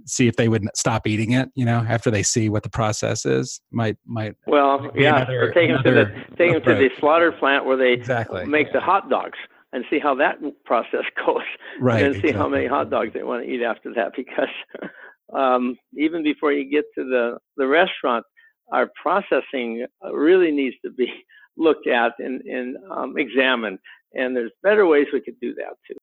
[0.04, 3.24] See if they would stop eating it, you know, after they see what the process
[3.24, 3.60] is.
[3.70, 4.34] Might might.
[4.46, 7.76] Well, yeah, another, or take them to the take them to the slaughter plant where
[7.76, 9.38] they exactly make the hot dogs
[9.72, 11.42] and see how that process goes,
[11.80, 12.02] right?
[12.02, 12.32] And see exactly.
[12.32, 14.48] how many hot dogs they want to eat after that because
[15.32, 18.24] um, even before you get to the, the restaurant,
[18.72, 21.06] our processing really needs to be
[21.56, 23.78] looked at and, and um, examined.
[24.14, 25.96] And there's better ways we could do that too.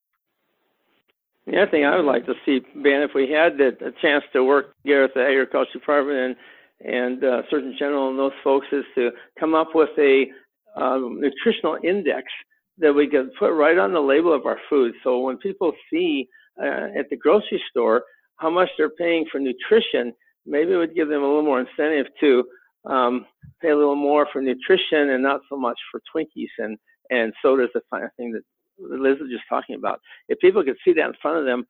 [1.45, 4.23] The other thing I would like to see, Ben, if we had the, a chance
[4.33, 6.37] to work together with the Agriculture Department
[6.81, 10.25] and, and uh, Surgeon General and those folks, is to come up with a
[10.75, 12.25] um, nutritional index
[12.79, 14.93] that we could put right on the label of our food.
[15.03, 16.27] So when people see
[16.61, 18.03] uh, at the grocery store
[18.37, 20.13] how much they're paying for nutrition,
[20.45, 22.43] maybe it would give them a little more incentive to
[22.89, 23.25] um,
[23.61, 26.77] pay a little more for nutrition and not so much for Twinkies and
[27.09, 28.41] and sodas, the kind of thing that
[28.77, 29.99] Liz was just talking about.
[30.27, 31.65] If people could see that in front of them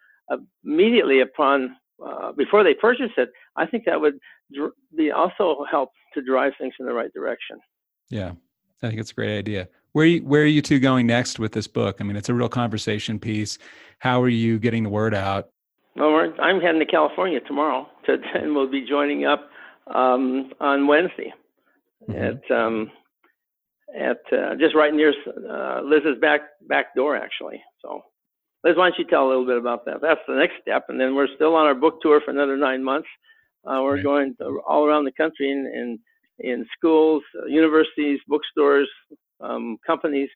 [0.65, 4.15] immediately upon uh, before they purchase it, I think that would
[4.53, 7.59] dr- be also help to drive things in the right direction.
[8.09, 8.31] Yeah,
[8.81, 9.67] I think it's a great idea.
[9.93, 11.97] Where you, where are you two going next with this book?
[11.99, 13.57] I mean, it's a real conversation piece.
[13.99, 15.49] How are you getting the word out?
[15.97, 19.49] Well, I'm heading to California tomorrow, to, and we'll be joining up
[19.93, 21.33] um, on Wednesday
[22.07, 22.13] mm-hmm.
[22.13, 22.91] at um,
[23.97, 25.13] at uh, just right near
[25.49, 27.63] uh, Liz's back back door, actually.
[27.81, 28.01] So,
[28.63, 30.01] Liz, why don't you tell a little bit about that?
[30.01, 32.83] That's the next step, and then we're still on our book tour for another nine
[32.83, 33.07] months.
[33.65, 34.03] Uh, we're right.
[34.03, 35.99] going to, all around the country in
[36.39, 38.89] in, in schools, uh, universities, bookstores,
[39.41, 40.29] um, companies,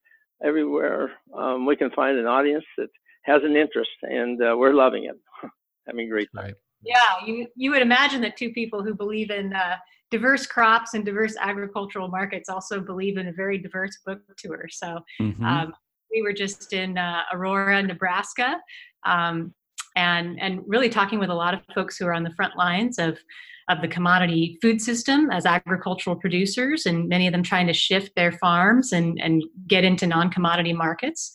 [0.43, 2.89] everywhere um, we can find an audience that
[3.23, 5.15] has an interest, and uh, we're loving it,
[5.87, 6.45] having a great time.
[6.45, 6.55] Right.
[6.83, 9.77] Yeah, you you would imagine that two people who believe in uh,
[10.09, 14.65] diverse crops and diverse agricultural markets also believe in a very diverse book tour.
[14.69, 15.45] So mm-hmm.
[15.45, 15.73] um,
[16.11, 18.57] we were just in uh, Aurora, Nebraska,
[19.05, 19.53] um,
[19.95, 22.99] and and really talking with a lot of folks who are on the front lines
[22.99, 23.17] of
[23.69, 28.11] of the commodity food system as agricultural producers, and many of them trying to shift
[28.15, 31.31] their farms and and get into non-commodity markets.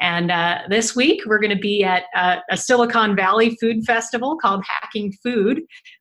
[0.00, 4.36] And uh, this week, we're going to be at uh, a Silicon Valley food festival
[4.40, 5.60] called Hacking Food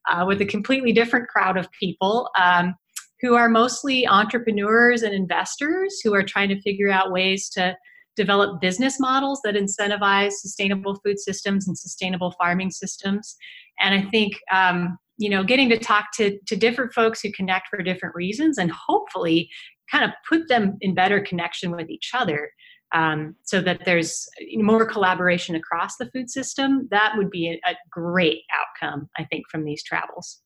[0.10, 2.76] uh, with a completely different crowd of people um,
[3.22, 7.76] who are mostly entrepreneurs and investors who are trying to figure out ways to
[8.16, 13.36] develop business models that incentivize sustainable food systems and sustainable farming systems.
[13.82, 17.68] And I think, um, you know, getting to talk to, to different folks who connect
[17.68, 19.50] for different reasons and hopefully
[19.92, 22.52] kind of put them in better connection with each other
[22.94, 26.88] um, so that there's more collaboration across the food system.
[26.92, 30.42] That would be a, a great outcome, I think, from these travels.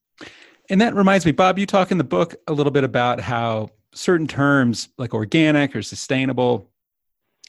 [0.70, 3.70] And that reminds me, Bob, you talk in the book a little bit about how
[3.94, 6.70] certain terms like organic or sustainable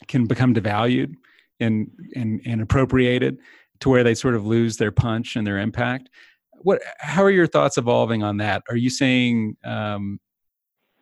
[0.07, 1.15] can become devalued
[1.59, 3.39] and, and, and appropriated
[3.79, 6.09] to where they sort of lose their punch and their impact.
[6.51, 8.63] What, how are your thoughts evolving on that?
[8.69, 10.19] Are you saying um,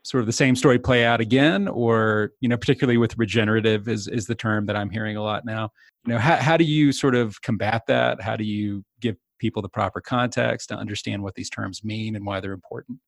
[0.04, 4.08] sort of the same story play out again or you know particularly with regenerative is
[4.08, 5.70] is the term that i'm hearing a lot now.
[6.06, 8.22] You know how, how do you sort of combat that?
[8.22, 12.26] How do you give people the proper context to understand what these terms mean and
[12.26, 12.99] why they're important?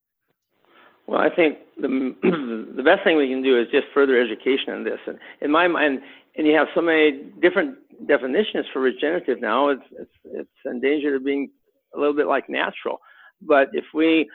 [1.08, 2.16] Well i think the
[2.78, 5.00] the best thing we can do is just further education on this.
[5.06, 6.00] And in my mind
[6.38, 7.78] and you have so many different
[8.08, 11.50] definitions for regenerative now it's it's it's in danger of being
[11.94, 13.00] a little bit like natural.
[13.42, 14.30] But if we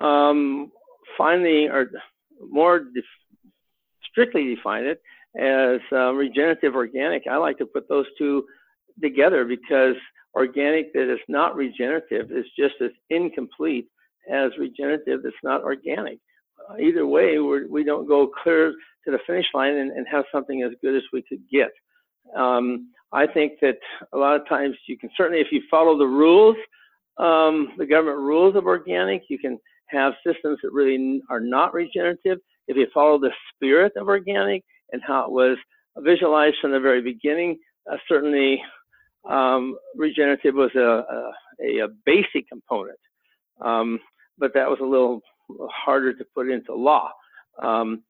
[0.00, 0.72] um,
[1.16, 1.90] finally or
[2.48, 3.04] more def-
[4.10, 5.00] strictly define it
[5.38, 7.24] as um, regenerative organic.
[7.30, 8.44] I like to put those two
[9.00, 9.94] together because
[10.34, 13.88] organic that is not regenerative is just as incomplete
[14.30, 16.18] as regenerative that's not organic.
[16.68, 18.72] Uh, either way, we're, we do not go clear
[19.04, 21.70] to the finish line and, and, have something as good as we could get.
[22.36, 23.78] Um, I think that
[24.12, 26.56] a lot of times you can certainly, if you follow the rules,
[27.18, 29.58] um, the government rules of organic, you can
[29.90, 32.38] have systems that really are not regenerative.
[32.68, 35.58] If you follow the spirit of organic and how it was
[35.98, 37.58] visualized from the very beginning,
[37.90, 38.62] uh, certainly
[39.28, 41.04] um, regenerative was a,
[41.60, 42.98] a, a basic component,
[43.60, 43.98] um,
[44.38, 45.20] but that was a little
[45.70, 47.10] harder to put into law.
[47.62, 48.02] Um,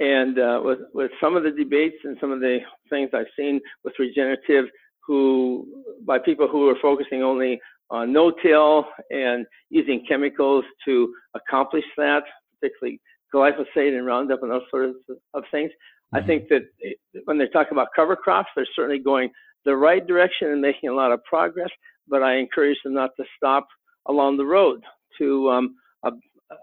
[0.00, 2.58] and uh, with, with some of the debates and some of the
[2.90, 4.66] things I've seen with regenerative,
[5.06, 5.66] who
[6.04, 7.60] by people who are focusing only
[7.92, 12.22] uh, no-till and using chemicals to accomplish that,
[12.60, 13.00] particularly
[13.34, 15.70] glyphosate and Roundup and those sorts of, of things.
[15.70, 16.16] Mm-hmm.
[16.16, 19.30] I think that it, when they talk about cover crops, they're certainly going
[19.64, 21.70] the right direction and making a lot of progress.
[22.08, 23.66] But I encourage them not to stop
[24.06, 24.82] along the road
[25.18, 26.56] to um, a, uh,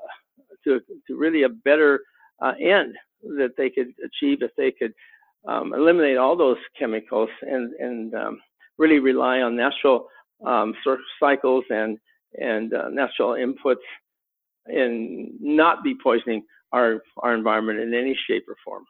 [0.65, 2.01] to, to really a better
[2.41, 4.93] uh, end that they could achieve if they could
[5.47, 8.39] um, eliminate all those chemicals and and um,
[8.77, 10.07] really rely on natural
[10.46, 10.74] um,
[11.20, 11.98] cycles and
[12.40, 13.76] and uh, natural inputs
[14.66, 18.84] and not be poisoning our our environment in any shape or form.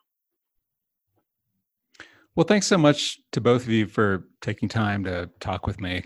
[2.36, 6.04] Well, thanks so much to both of you for taking time to talk with me.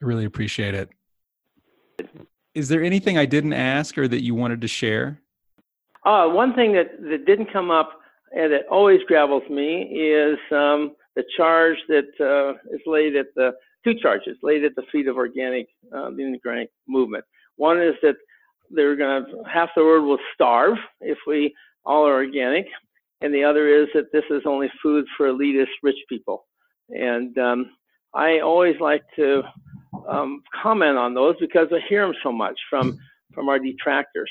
[0.00, 0.90] I really appreciate it.
[2.54, 5.20] Is there anything I didn't ask or that you wanted to share?
[6.04, 7.98] Uh, one thing that, that didn't come up
[8.32, 13.52] and that always gravels me is um, the charge that uh, is laid at the
[13.86, 17.24] two charges laid at the feet of organic, uh, the organic movement.
[17.56, 18.16] One is that
[18.70, 22.66] they're going to half the world will starve if we all are organic,
[23.20, 26.46] and the other is that this is only food for elitist rich people.
[26.90, 27.70] And um,
[28.12, 29.42] I always like to
[30.08, 32.98] um, comment on those because I hear them so much from
[33.34, 34.30] from our detractors.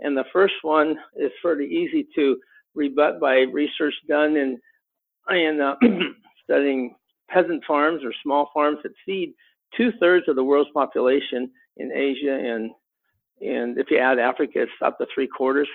[0.00, 2.36] And the first one is fairly easy to
[2.74, 4.58] rebut by research done in
[5.30, 5.74] in uh,
[6.44, 6.94] studying
[7.28, 9.34] peasant farms or small farms that feed
[9.76, 12.70] two thirds of the world's population in Asia and
[13.40, 15.68] and if you add Africa, it's up to three quarters.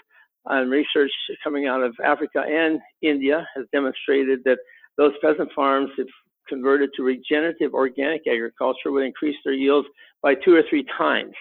[0.47, 1.11] And research
[1.43, 4.57] coming out of Africa and India has demonstrated that
[4.97, 6.07] those peasant farms, if
[6.47, 9.87] converted to regenerative organic agriculture, would increase their yields
[10.23, 11.33] by two or three times.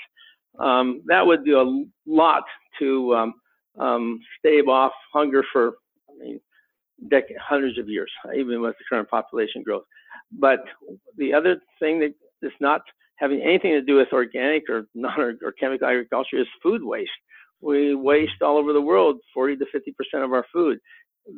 [0.59, 2.43] Um, that would do a lot
[2.79, 3.35] to um,
[3.79, 5.73] um, stave off hunger for,
[6.11, 6.41] I mean,
[7.09, 9.85] decades, hundreds of years, even with the current population growth.
[10.33, 10.65] But
[11.17, 12.83] the other thing that is not
[13.17, 17.11] having anything to do with organic or non or chemical agriculture is food waste.
[17.61, 20.79] We waste all over the world 40 to 50 percent of our food.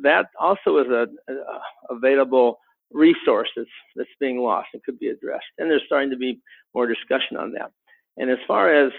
[0.01, 2.59] That also is a, a available
[2.91, 5.45] resource that's that's being lost and could be addressed.
[5.57, 6.39] And there's starting to be
[6.73, 7.71] more discussion on that.
[8.17, 8.91] And as far as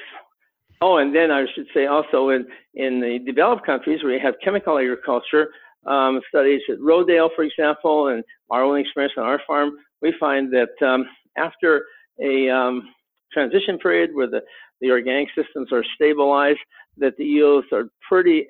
[0.81, 4.35] oh, and then I should say also in in the developed countries where you have
[4.45, 5.49] chemical agriculture,
[5.87, 9.72] um, studies at Rodale, for example, and our own experience on our farm,
[10.03, 11.05] we find that um,
[11.37, 11.85] after
[12.22, 12.89] a um,
[13.32, 14.41] transition period where the,
[14.80, 16.59] the organic systems are stabilized,
[16.99, 18.47] that the yields are pretty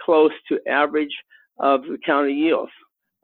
[0.00, 1.14] close to average
[1.58, 2.72] of the county yields.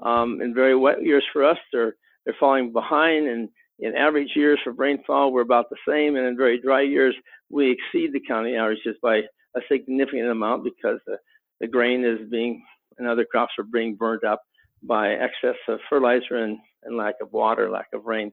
[0.00, 3.48] Um, in very wet years for us, they're they're falling behind, and
[3.78, 7.14] in average years for rainfall, we're about the same, and in very dry years,
[7.50, 11.16] we exceed the county averages by a significant amount because the,
[11.60, 12.62] the grain is being
[12.98, 14.42] and other crops are being burned up
[14.82, 18.28] by excess of fertilizer and, and lack of water, lack of rain.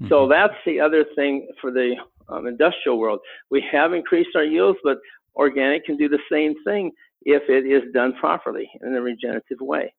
[0.00, 0.08] Mm-hmm.
[0.08, 1.94] So that's the other thing for the
[2.28, 3.20] um, industrial world.
[3.50, 4.98] We have increased our yields, but
[5.34, 6.92] organic can do the same thing
[7.22, 9.92] if it is done properly in a regenerative way.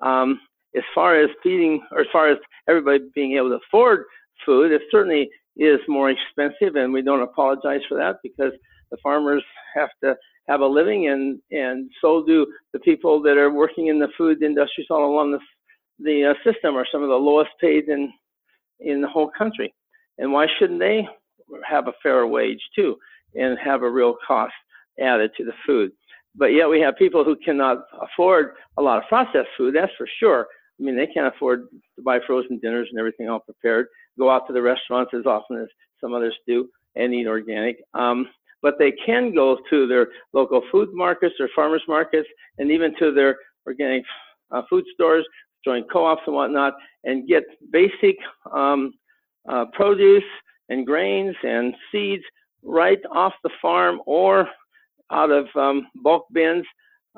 [0.00, 0.40] Um,
[0.76, 2.38] as far as feeding, or as far as
[2.68, 4.04] everybody being able to afford
[4.46, 8.52] food, it certainly is more expensive, and we don't apologize for that because
[8.90, 9.42] the farmers
[9.74, 10.16] have to
[10.48, 14.42] have a living, and and so do the people that are working in the food
[14.42, 15.38] industries all along the
[15.98, 18.12] the uh, system are some of the lowest paid in
[18.80, 19.72] in the whole country.
[20.18, 21.06] And why shouldn't they
[21.68, 22.96] have a fairer wage too
[23.34, 24.52] and have a real cost
[25.00, 25.92] added to the food?
[26.34, 30.08] But yet we have people who cannot afford a lot of processed food, that's for
[30.18, 30.46] sure.
[30.80, 33.86] I mean, they can't afford to buy frozen dinners and everything all prepared,
[34.18, 35.68] go out to the restaurants as often as
[36.00, 37.82] some others do and eat organic.
[37.94, 38.28] Um,
[38.62, 43.12] but they can go to their local food markets or farmers markets and even to
[43.12, 43.36] their
[43.66, 44.04] organic
[44.52, 45.26] uh, food stores
[45.64, 48.16] join co-ops and whatnot, and get basic
[48.52, 48.92] um,
[49.48, 50.24] uh, produce
[50.68, 52.22] and grains and seeds
[52.62, 54.48] right off the farm or
[55.10, 56.64] out of um, bulk bins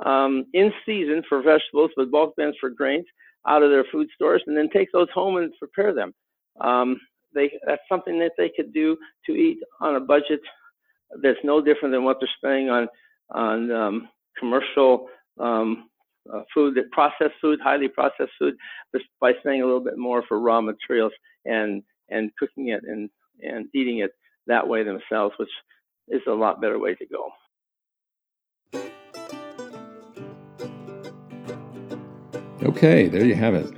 [0.05, 3.07] um, in season for vegetables, but bulk bins for grains
[3.47, 6.13] out of their food stores, and then take those home and prepare them.
[6.61, 6.99] Um,
[7.35, 10.41] they, that's something that they could do to eat on a budget
[11.23, 12.89] that's no different than what they're spending on
[13.31, 14.09] on um,
[14.39, 15.09] commercial
[15.41, 15.89] um,
[16.33, 18.55] uh, food, processed food, highly processed food,
[19.21, 21.13] by spending a little bit more for raw materials
[21.45, 23.11] and and cooking it and
[23.43, 24.13] and eating it
[24.47, 25.51] that way themselves, which
[26.09, 27.31] is a lot better way to go.
[32.63, 33.71] Okay, there you have it.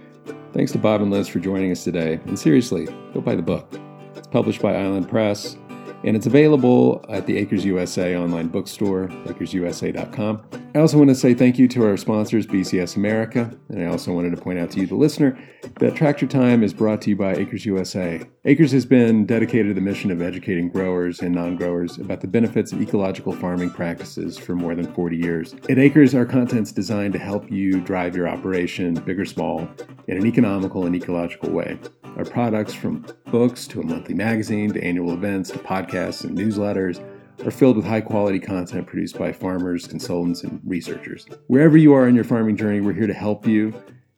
[0.53, 2.21] Thanks to Bob and Liz for joining us today.
[2.27, 3.69] And seriously, go buy the book.
[4.15, 5.57] It's published by Island Press
[6.05, 10.43] and it's available at the Acres USA online bookstore, acresusa.com.
[10.75, 14.13] I also want to say thank you to our sponsors, BCS America, and I also
[14.13, 15.39] wanted to point out to you, the listener,
[15.81, 18.21] that Tractor Time is brought to you by Acres USA.
[18.45, 22.29] Acres has been dedicated to the mission of educating growers and non growers about the
[22.29, 25.55] benefits of ecological farming practices for more than 40 years.
[25.69, 29.69] At Acres, our content's designed to help you drive your operation, big or small,
[30.09, 31.79] in an economical and ecological way.
[32.17, 37.03] Our products, from books to a monthly magazine to annual events to podcasts and newsletters,
[37.45, 41.27] are filled with high quality content produced by farmers, consultants, and researchers.
[41.49, 43.75] Wherever you are in your farming journey, we're here to help you.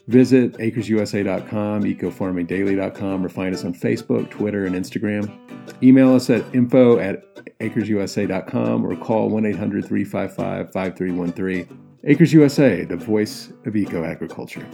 [0.07, 5.37] Visit acresusa.com, ecofarmingdaily.com, or find us on Facebook, Twitter, and Instagram.
[5.83, 7.25] Email us at info at
[7.59, 11.85] acresusa.com or call 1 800 355 5313.
[12.05, 14.67] Acres USA, the voice of eco agriculture.